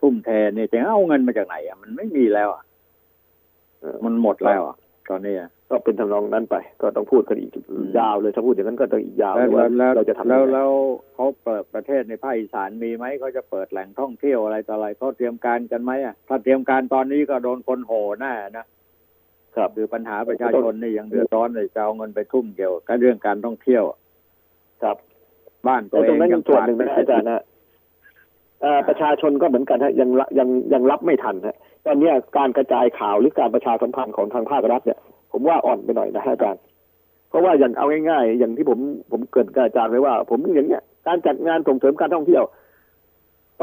[0.00, 2.62] ทุ่มเทเนี่ยจะเอาเงินมาจากไหนอะมันไม่มีแล้วอะ
[3.80, 4.76] เออมันหมดแล้วอะ
[5.10, 10.70] ตอนนี้อะก็เป็นทำนองนั้นไป ก็ต้องพูดกันอีกอืมยาวเลยถ้าพูดอย่างนั้นก็ต้องอีกยาวแล้วว่าแล้วเราจะทำแล้วยังไงแล้ว
[11.14, 18.66] เขาเปิดประเทศในภาคอีสานมีไหมเขาจะเปิดแหล่งท่องเที่ยวอะไรต่ออะไรเขาเตรียมการกันไหมอะถ้าเตรียมการตอนนี้ก็โดนคนโห่แน่นะ
[19.56, 23.82] ครับคือปัญหาประชาชนนี่ยังเดือดร้อนเลยจะเอาเงินไปทุ่มเกี่ยวกับเรื่องการท่องเที่ยว
[24.82, 24.96] ครับ
[25.68, 27.42] บ้านตัแล้ววเอตรงงนั้นยัยังงส่วนหนึ่งนะกวดอาจารย์นะ
[28.60, 34.98] เอ่อประชาชนก็เหมือนกันฮะยังละยังยังรับไม่ทันฮะตอนเนี้ยการกระจายข่าวหรือการประชาสัมพันธ์ของทางภาครัฐเนี่ย
[35.32, 36.62] ผมว่าอ่อนไปหน่อยนะฮะอาจารย์
[37.28, 38.78] เพราะว่าอย่างเอาง่ายๆ อย่างที่ผม
[39.12, 42.44] ผมเกริดกับอาจารย์ไว้ว่า ผมอย่างเนี้ยการจัดงานส่งเสริมการท่องเที่ยว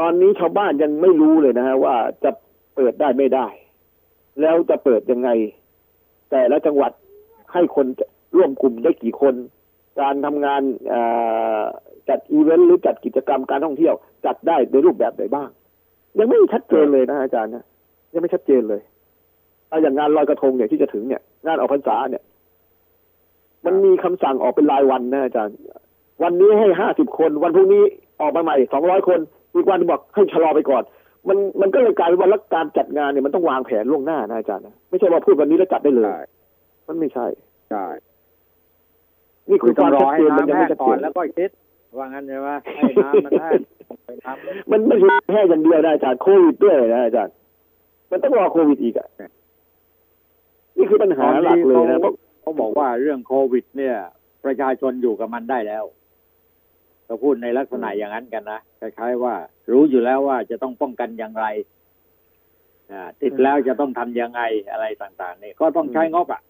[0.00, 2.30] ตอนนี้ชาวบ้านยังไม่รู้เลยนะฮะว่าจะ
[2.74, 3.46] เปิดได้ไม่ได้
[4.40, 5.28] แล้วจะเปิดยังไง
[6.32, 6.92] แต่ละจังหวัด
[7.52, 7.86] ให้คน
[8.36, 9.34] ร่วมกลุ่มได้กี่คน
[10.00, 10.62] การทำงาน
[12.08, 13.94] จัดอีเวนต์หรือจัดกิจกรรมการท่องเที่ยว
[14.26, 15.48] จัดได้ในรูปแบบไหนบ้าง
[16.18, 17.64] ยังไม่ชัดเจนเลยนะอาจารย์นะ
[18.12, 18.80] ยังไม่ชัดเจนเลย
[19.68, 22.22] เอาอย่างงานลอยกระทงเนี่ยที่จะถึงเนี่ย งานออกพรรษาเนี่ย
[23.66, 25.56] มันมีคำสั่งออกเป็นรายวันนะอาจารย์
[26.22, 27.84] วันนี้ให้ห้าสิบคน วันพรุ่งนี้
[28.20, 29.20] ออกมาใหม่สองร้อยคน
[29.54, 30.82] อีกวันบอกให้ชะลอไปก่อน
[31.28, 36.18] มันมันก็เลยกลายเป็นว่าแล้วการจัดงานเนี่ยมันต้องวางแผนล่วงหน้านะอาจารย์นะไม่ใช่ว่าพูดวันนี้แล้วจัดได้เลยใช่
[36.88, 37.26] มันไม่ใช่
[37.70, 37.84] ใช่
[39.50, 41.50] นี่คืคืออต้คองวามรอชัดให้เจนมันยังน้ำแห้ไม่งชัดก่เจอนนแล้วก็คิด
[41.98, 43.60] ว่างั้นใช่ไหมให้น้ำมันแห้ง
[44.04, 47.34] ไปทำมันไม่ใช่แค่อย่างเดียวนะอาจารย์โควิดด้วยนะอาจารย์
[48.10, 49.08] มันต้องรอโควิดอีกอะ
[50.76, 52.12] นี่คือปัญหาหลักเลยนะเพราะ
[52.42, 53.96] เขาบอกว่าเรื่องโควิด เนี่ย
[54.44, 55.84] ประชาชนอยู่กับมันได้แล้ว
[57.12, 59.34] เขาพูดในลักษณะอย่างนั้นกันนะคล้ายๆว่า
[59.70, 61.46] รู้อยู่แล้วว่าจะต้องป้องกันอย่างไร
[62.92, 64.40] อ่าติดแล้วจะต้องทำยังไง
[64.70, 66.42] อะไรต่างๆนี่ก็ต้องใช้งบอะ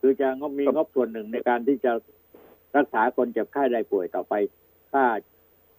[0.00, 1.92] คือจะงบมีงบส่วนหนึ่งในการที่จะ
[2.76, 4.34] รักษาคนเจ็บไข้ได้ป่วยต่อไป
[4.92, 5.04] ถ้า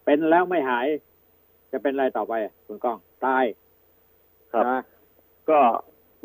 [0.04, 0.86] เป็นแล้วไม่หาย
[1.72, 3.44] จะเป็นอะไรต่อไปอะคุณก้องตาย
[4.52, 4.82] ครับนะ
[5.50, 5.58] ก็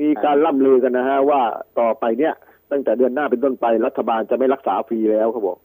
[0.01, 1.41] มีการล่ำลือกันนะฮะว่า
[1.79, 2.33] ต่อไปเนี่ย
[2.71, 5.57] ตั้งแต่เดือนหน้าเป็นต้นไปรัฐบาลจะไม่รักษาฟรีแล้วเขาบอก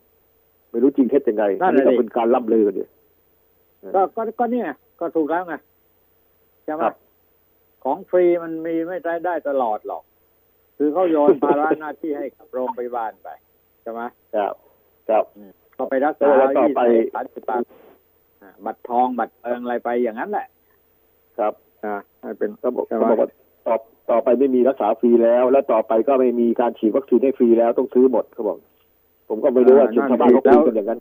[0.74, 2.84] ไม่รู้จริงเท็จยังไงนั่อันนแหละนี้ก็ดิเป็นการล่ำลือกันดิ
[3.94, 4.68] ก็ก็ก็เนี่ย
[5.00, 5.54] ก็ถูกแล้วไง
[6.64, 6.94] ใช่ไหมครับ
[7.84, 10.02] ของฟรีมันมีไม่ได้ได้ตลอดหรอก
[10.78, 13.28] คือเขาโยนภาระหน้าที่ให้กับโรงพยาบาลไป
[13.82, 14.00] ใช่ไหม
[14.34, 14.54] ครับ
[15.08, 15.24] ครับ
[15.76, 17.62] ก็ไปรักษาแล้วต่อไปยี่สิบสามสิบบาท
[18.42, 20.46] อ่าบัตรทองบัตรเอิงอะไรไปอย่างนั้นแหละ
[21.38, 21.52] ครับ
[21.84, 23.30] อ่าให้เป็นเขาบอกใช่ไหมเขาบอกว่า
[23.66, 23.74] ต่อ
[24.10, 28.58] ต่อไปไม่มีรักษาฟรีแล้ว แล้วต่อไปก็ไม่มีการฉีดวัคซีนให้ฟรีแล้วต้องซื้อหมดเขาบอก
[29.28, 31.00] ผมก็ไม่รู้ว่าชาวบ้านเขาคุยกันอย่างนั้น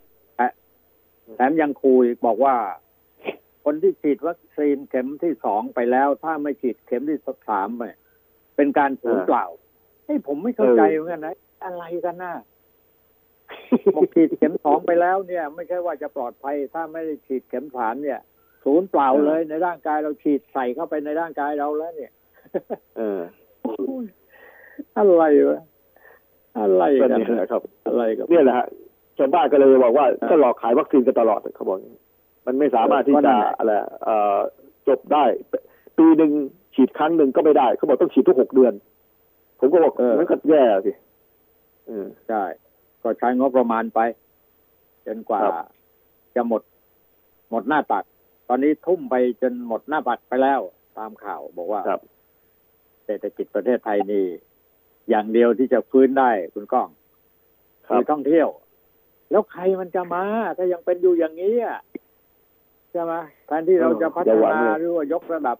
[1.36, 2.54] แถมยังคุยบอกว่า
[3.64, 7.18] คนที่ฉีดวัคซีนเข็มที่สองไปแล้ว ถ้าไม่ฉีดเข็มที่
[7.48, 7.96] สามเนี่ย
[8.56, 9.44] เป็นการสูญเปล่า
[10.04, 12.34] เฮ้ยผมไม่เข้าใจเหมือนกันนะอะไรกันน่ะ
[13.94, 18.20] บอกฉีดเข็มสองไปแล้วเนี่ย ไม่ใช่ว่าจะปลอดภัย ถ้าไม่ได้ฉีดเข็มสามเนี่ย
[18.64, 22.12] ศูนย์เปล่าเลยในร่างกายเราฉีดใส่เข้าไปในร่างกายเราแล้ว เนี่ย
[22.96, 23.20] เออ
[24.96, 25.60] อะไรวะ
[26.58, 28.66] อะไรก็กันเนี่ยนะครับ อะไรกันเนี่ยแหละฮะ
[29.18, 32.00] ชาวบ้านก็เลยบอกว่าก็หลอกขายวัคซีนกันตลอดเขาบอกอย่างนี้
[32.46, 33.72] มันไม่สามารถที่จะอะไร
[34.04, 34.38] เอ่อ
[34.88, 35.24] จบได้
[35.98, 36.30] ปีหนึ่ง
[36.74, 38.72] ฉีดครั้งหนึ่งก็ไม่ได้เขาบอกต้องฉีดทุกหกเดือน
[39.58, 40.92] ผมก็บอกมันก็แย่สิ
[41.88, 42.42] อืมใช่
[43.02, 44.00] ก็ใช้งบประมาณไป
[45.06, 45.54] จนกว่าครับ
[46.34, 46.62] จะหมด
[47.50, 48.04] หมดหน้าตัก
[48.48, 50.60] ตอนนี้ทุ่มไปจนหมดหน้าตักไปแล้ว
[50.98, 52.00] ตามข่าวบอกว่าครับ
[53.04, 54.24] เศรษฐกิจประเทศไทยนี่
[55.10, 56.88] อย่างเดียวที่จะฟื้นได้คุณก้อง
[57.88, 58.48] ครัคืบอท่องเที่ยว
[59.30, 60.24] แล้วใครมันจะมา
[60.56, 61.78] ถ้ายังเป็นอยู่อย่างนี้อะ
[62.90, 63.14] ใช่ไหม
[63.46, 65.58] แทนที่เราจะพัฒอย่าหวังนาเลยหรือว่ายกระดับ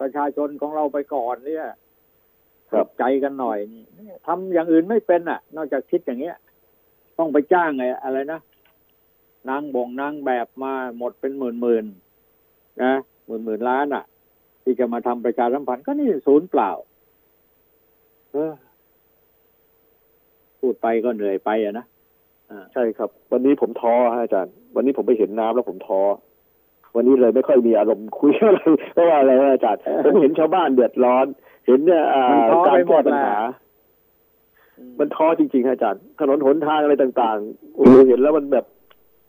[0.00, 1.66] ประชาชนของเราไปก่อนเนี่ย
[2.72, 3.58] ครับใจกันหน่อย
[3.98, 6.36] นี่ทำอย่างอื่นไม่เป็นอะ นอกจากคิดอย่างเงี้ย
[7.18, 8.40] ต้องไปจ้างไงอะไรนะ
[9.48, 12.94] นางบ่งนางแบบมาหมดเป็นหมื่นหมื่นๆนะ
[13.26, 14.04] หมื่นหมื่นล้านอะ
[14.62, 16.70] ที่จะมาทำประชาสัมพันธ์ก็นี่ศูนย์เปล่า
[18.32, 18.52] เออ
[20.60, 21.84] พูดไปก็เหนื่อยไปอะนะ
[22.50, 26.00] อ่าใช่ครับ วันนี้ผมท้อฮะอาจารย์ วันนี้ผมไปเห็นน้ำแล้วผมท้อ
[26.96, 28.60] วันนี้เลยไม่ค่อยมีอารมณ์คุยอะไร
[28.92, 31.26] เพราะว่าอะไรฮะอาจารย์ผมเห็นชาวบ้านเดือดร้อน
[31.66, 33.36] เห็นเนี่ยอ่ามันท้อการไปหมแก้ดปัญแหละหา
[34.98, 38.64] มันท้อจริงๆฮะอาจารย์ถนนหนทางอะไรต่างๆโอ้โหเห็นแล้วมันแบบ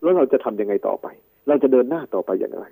[0.02, 1.08] แล้วเราจะทำยังไงต่อไป
[1.48, 2.66] เราจะเดินหน้าต่อไปอย่างไร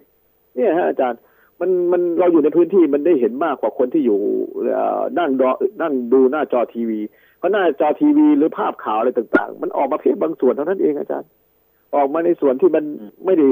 [0.55, 1.19] เนี่ยฮะอาจารย์
[1.61, 4.19] มันมันเราอยู่ในพื้นที่มันได้เห็นมากกว่าคนที่อยู่
[4.73, 5.49] เอ่อนั่งดอ
[5.81, 6.99] นั่งดูหน้าจอทีวี
[7.37, 11.29] เพราะหน้าจอทีวีหรือภาพข่าวอะไรต่างๆ มันออกมาเพียงบางส่วนเท่านั้นเองอาจารย์
[11.95, 12.83] ออกมาในส่วนที่มัน
[13.25, 13.47] ไม่ได้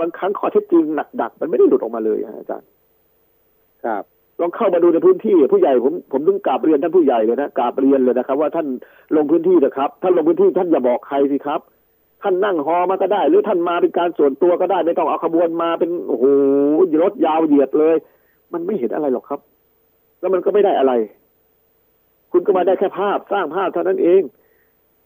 [0.00, 0.84] บางครั้งข้อเท็จจริง
[1.16, 2.68] หนักๆมันไม่ได้หลุดออกมาเลยฮะอาจารย์
[3.84, 4.04] ครับ
[4.40, 8.66] ลองเข้ามาดูในพื้นที่ผู้ใหญ่ผมผมต้องกราบเรียนท่านผู้ใหญ่เลยนะกราบเรียนเลยนะครับ ว่าท่าน
[9.16, 11.60] ลงพื้นที่นะครับท่านลงพื้นที่ท่านอย่าบอกใครสิครับ
[12.22, 16.24] ท่านนั่งฮอมาก็ได้ หรือท่านมาเป็นการส่วนตัวก็ได้ไม่ต้องเอาขบวนมาเป็นโอ้โห
[17.02, 17.96] รถยาวเหยียดเลย
[18.52, 19.40] มันไม่เห็นอะไรหรอกครับ
[20.20, 20.92] แล้วมันก็ไม่ได้อะไร
[22.32, 24.22] คุณก็มาได้แค่ภาพสร้างภาพเท่านั้นเอง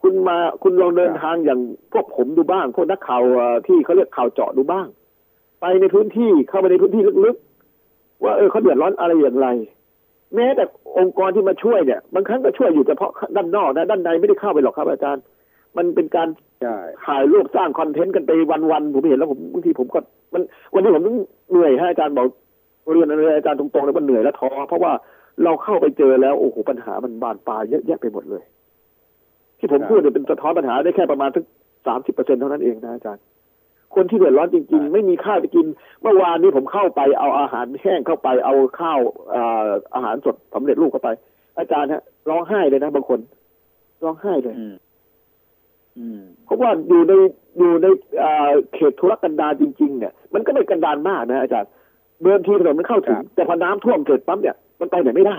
[0.02, 1.60] คุณมาคุณลองเดินทางอย่าง
[1.92, 3.22] พวกผมดูบ้าง พวกนักข่าว
[3.66, 4.86] ที่เขาเรียกข่าวเจาะดูบ้าง
[5.60, 9.48] ไปในพื้นที่เข้าไปในพื้นที่ลึกๆว่าเออเขาเดือดร้อนอะไรอย่างไร
[10.34, 10.64] แม้แต่
[10.98, 15.22] องค์กรที่มาช่วยเนี่ยบางครั้งก็ช่วยอยู่เฉพาะด้านนอกนะด้านในไม่ได้เข้าไปหรอกครับอาจารย์
[15.76, 16.28] มันเป็นการ
[16.62, 18.30] ใช่ถ่ายรูปสร้างคอนเทนต์กันไป
[18.70, 19.98] วันๆผมเห็นแล้วผมบางทีผมก็
[20.34, 20.42] มัน
[20.74, 21.16] วันนี้ผมต้อง
[21.50, 22.26] เหนื่อยให้อาจารย์บอก
[22.92, 24.92] เรียนอะไรอาจารย์ตรงๆแล้วมันเหนื่อยและท้อเพราะว่า
[25.44, 28.42] เราเข้าไปเจอแล้วโอ้โหปัญหามันบานปลายเยอะแยะไปหมดเลย
[29.58, 31.44] ที่ผมพูดเนี่ยเป็นสะท้อนปัญหาได้แค่ประมาณสัก
[31.86, 33.22] สามสิบเปอร์เซ็นเท่านั้นเองนะอาจารย์
[33.94, 35.66] คนที่เดือดร้อนจริง ๆ ไม่มีข้าวไปกิน
[36.02, 39.00] เมื่อวานนี้ผมเข้าไปเอาอาหารแห้งเข้าไปเอาข้าว
[39.34, 41.10] อ่าอาหารสดสำเร็จรูปเข้าไป
[41.58, 43.20] อาจารย์ฮะร้องไห้เลยนะบางคน
[44.04, 44.74] ร้องไห้เลยอืมอืม
[46.44, 47.12] เพราะว่าอยู่ใน
[47.58, 47.86] อยู่ใน
[48.22, 51.70] อ่าเขตธุรกันดารจริง ๆ เนี่ย มันก็ไม่กันดารมากนะอาจารย์
[52.22, 55.38] เดินทีถนนมันเข้าถึงครับแต่พอน้ำท่วมเกิดปั๊บเนี่ยมันไปไหนไม่ได้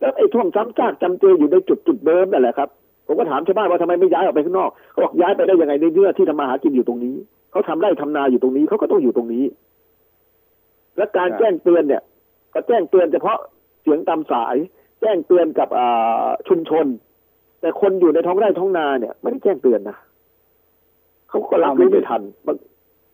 [0.00, 2.68] แล้วไอ้ท่วมซ้ำซากจำเจอยู่ในจุดจุดเดิมนั่นแหละครับ
[3.06, 7.14] ผมก็ถามชาวบ้านว่าทำไมไม่ย้ายออกไปข้างนอกเขาบอกย้ายไปได้ยังไงในเนื้อที่ทำมาหากินอยู่ตรงนี้
[7.50, 9.44] เขาทำไร่ทำนาอยู่ตรงนี้เขาก็ต้องอยู่ตรงนี้
[10.96, 12.02] และการครับแจ้งเตือนเนี่ย
[12.54, 13.38] ก็แจ้งเตือนเฉพาะ
[13.82, 14.56] เสียงตามสาย
[15.00, 16.86] แจ้งเตือนกับอ่าชุมชน
[17.62, 19.96] แต่คนอยู่ในท้องไร่ท้องนาเนี่ย ไม่ได้แจ้งเตือนนะ
[21.28, 22.56] เขาก็รับรู้ไม่ทันบาง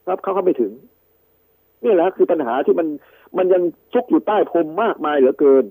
[0.08, 0.72] รับเขาเข้าไม่ถึง
[1.84, 2.88] นี่แหละคือปัญหาที่มัน
[3.36, 5.64] มันยังซุกอยู่ใต้พรมมากมายเหลือเกิน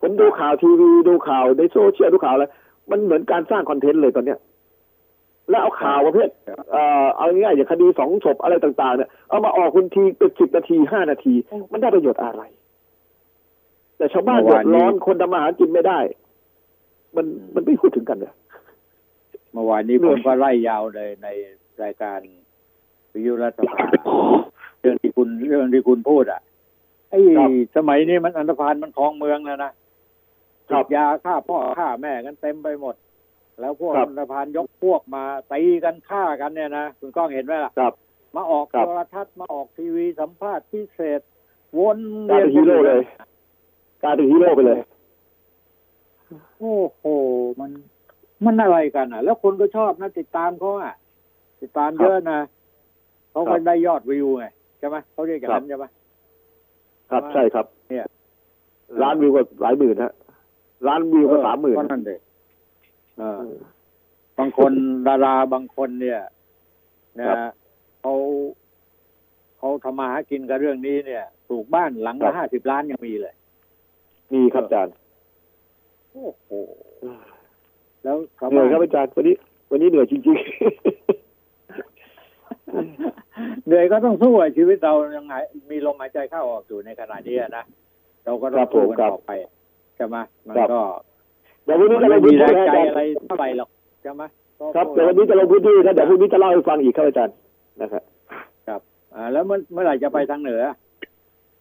[0.00, 2.46] ผมดูข่าวทีวีดูข่าวในโซเชียลดูข่าวอะไร
[2.90, 4.38] มันเหมือนการสร้างคอนเทนต์เลยตอนเนี้ย
[5.50, 6.28] แล้วเอาข่าวประเภท
[6.70, 11.34] เอ่อเอาง่ายๆอย่างคดีสองศพอะไรต่าง ๆ เนี่ยเอามาออกคุณทีเป็นสิบนาทีห้านาที
[11.72, 12.42] มันได้ประโยชน์อะไร
[13.96, 15.98] แต่ชาวบ้านเมื่เดืออวานดนี้ร้อนคนทำมาหากินไม่ได้
[17.16, 18.32] มันมันไม่พูดถึงกันเลย
[19.52, 21.28] เมื่อวานนี้เหนื่ผอยมก็ไล่ยาวเลยใน
[21.82, 22.18] รายการ
[23.12, 23.86] วิทยุรัฐบาล
[24.80, 26.40] เรื่องที่คุณเรื่องที่คุณพูดอะ
[27.10, 29.72] ไอ้ครับสมัยนี้มันอันธพาลมันคลองเมืองแล้วนะ
[30.68, 32.94] ติครัดบยาฆ่าพ่อฆ่าแม่กันเต็มไปหมด
[33.60, 37.92] แล้วพวกครับอันธพาลยกพวกมาตีกันฆ่ากันเนี่ยนะคุณก้องเห็นไหมล่ะครับ
[38.36, 41.20] มาออกครับโทรทัศน์มาออกทีวีสัมภาษณ์พิเศษ
[41.78, 41.98] วน
[42.30, 43.00] กลายเป็นฮีโร่เลย
[44.02, 44.78] กลายเป็นฮีโร่ไปเลย
[46.58, 47.04] โอ้โห
[47.60, 47.70] มัน
[48.44, 50.94] มันอะไรกันอะ แล้วคนก็ชอบนะติดตามเขาอะ
[51.60, 52.38] ติดตามเยอะนะ
[53.30, 54.46] เขาครัก็บได้ยอดวิวไง
[54.78, 55.84] ใช่ไหมเขาเรียกอย่างนั้นใช่ไหม
[57.10, 58.04] ครับว่าใช่ครับ เนี่ย
[59.02, 60.12] ล้านวิวก็หลายหมื่นฮะ
[60.88, 62.16] ล้านวิวก็สามหมื่นก็นั่นเด็
[63.18, 63.42] เออ
[64.38, 64.72] บางคน
[65.06, 66.20] ดาราบางคนเนี่ย
[67.18, 67.38] นะครับ
[68.00, 68.14] เขา
[69.58, 73.34] เขาทำมาหากินกับเรื่องนี้เนี่ยปลูกบ้านหลังครัละบห้าสิบล้านยังมีเลย
[74.34, 74.94] มีครับอาจารย์
[76.22, 76.50] โอ้โห
[78.04, 79.34] แล้วชาวเหนื่บ้าอยนครับอาจารย์วันนี้
[79.70, 80.20] วันนี้เหนื่อยจริง
[83.66, 85.34] เหนื่อยก็ต้องสู้อะชีวิตเรายังไง
[85.70, 87.64] มีลมหายใจเข้าออกอยู่ในขณะนี้อะนะ
[88.24, 89.32] เราก็ต้อครังบสู้ผมกันครับต่อไป
[89.96, 90.16] ใช่ไหม
[90.46, 93.68] มันครับก็ๆเดี๋ยววันนี้มันจะลไม่งพื้มีนแรที่งนะใจอาจารย์อะไรเท่าไหร่หรอก
[94.02, 94.22] ใช่ไหม
[94.58, 97.34] ก็ครับก็เดี๋ยววันนี้จะลงพื้นที่นะเดี๋ยวพรุ่งนี้จะเล่าให้ฟังอีกครับอาจารย์
[97.82, 98.02] นะครับ
[98.68, 98.80] ครับ
[99.14, 100.62] อ่าแล้วเมื่อเมื่อไหร่จะไปทางเหนือ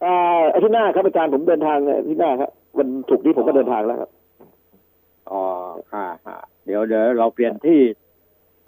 [0.03, 4.09] อ่าอาทิตย์หน้าครับอาจารย์ผมเดินทางอาทิตย์หน้าครับวันศุกร์นี้ผมก็เดินทางแล้วครับ
[5.31, 5.43] อ๋อ
[5.93, 7.79] ค่ะค่ะเดี๋ยวเดี๋ยวเราเปลี่ยนที่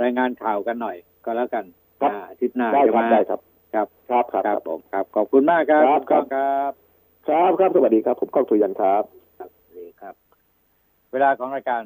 [0.01, 1.65] รายงานข่าวกันหน่อย ก็แล้วกัน
[1.99, 3.39] ครับอ่าอาทิตย์หน้าได้ใช่คไหมรับได้ครับ
[3.73, 6.71] ครับครับครับครับผมครับ ขอบคุณมากครับครับณก้องครับ
[7.27, 9.03] ครับครับสวัสดีครับ ผมก้องสุยันครับ
[9.39, 10.15] ครับสวัสดีครับ
[11.11, 11.81] เวลาของรายการ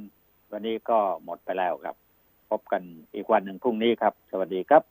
[0.51, 1.95] วันนี้ก็หมดไปแล้วครับ
[2.51, 2.81] พบกัน
[3.15, 4.83] อีกวันหนึ่งพรุ่งนี้ครับ สวัสดีครับ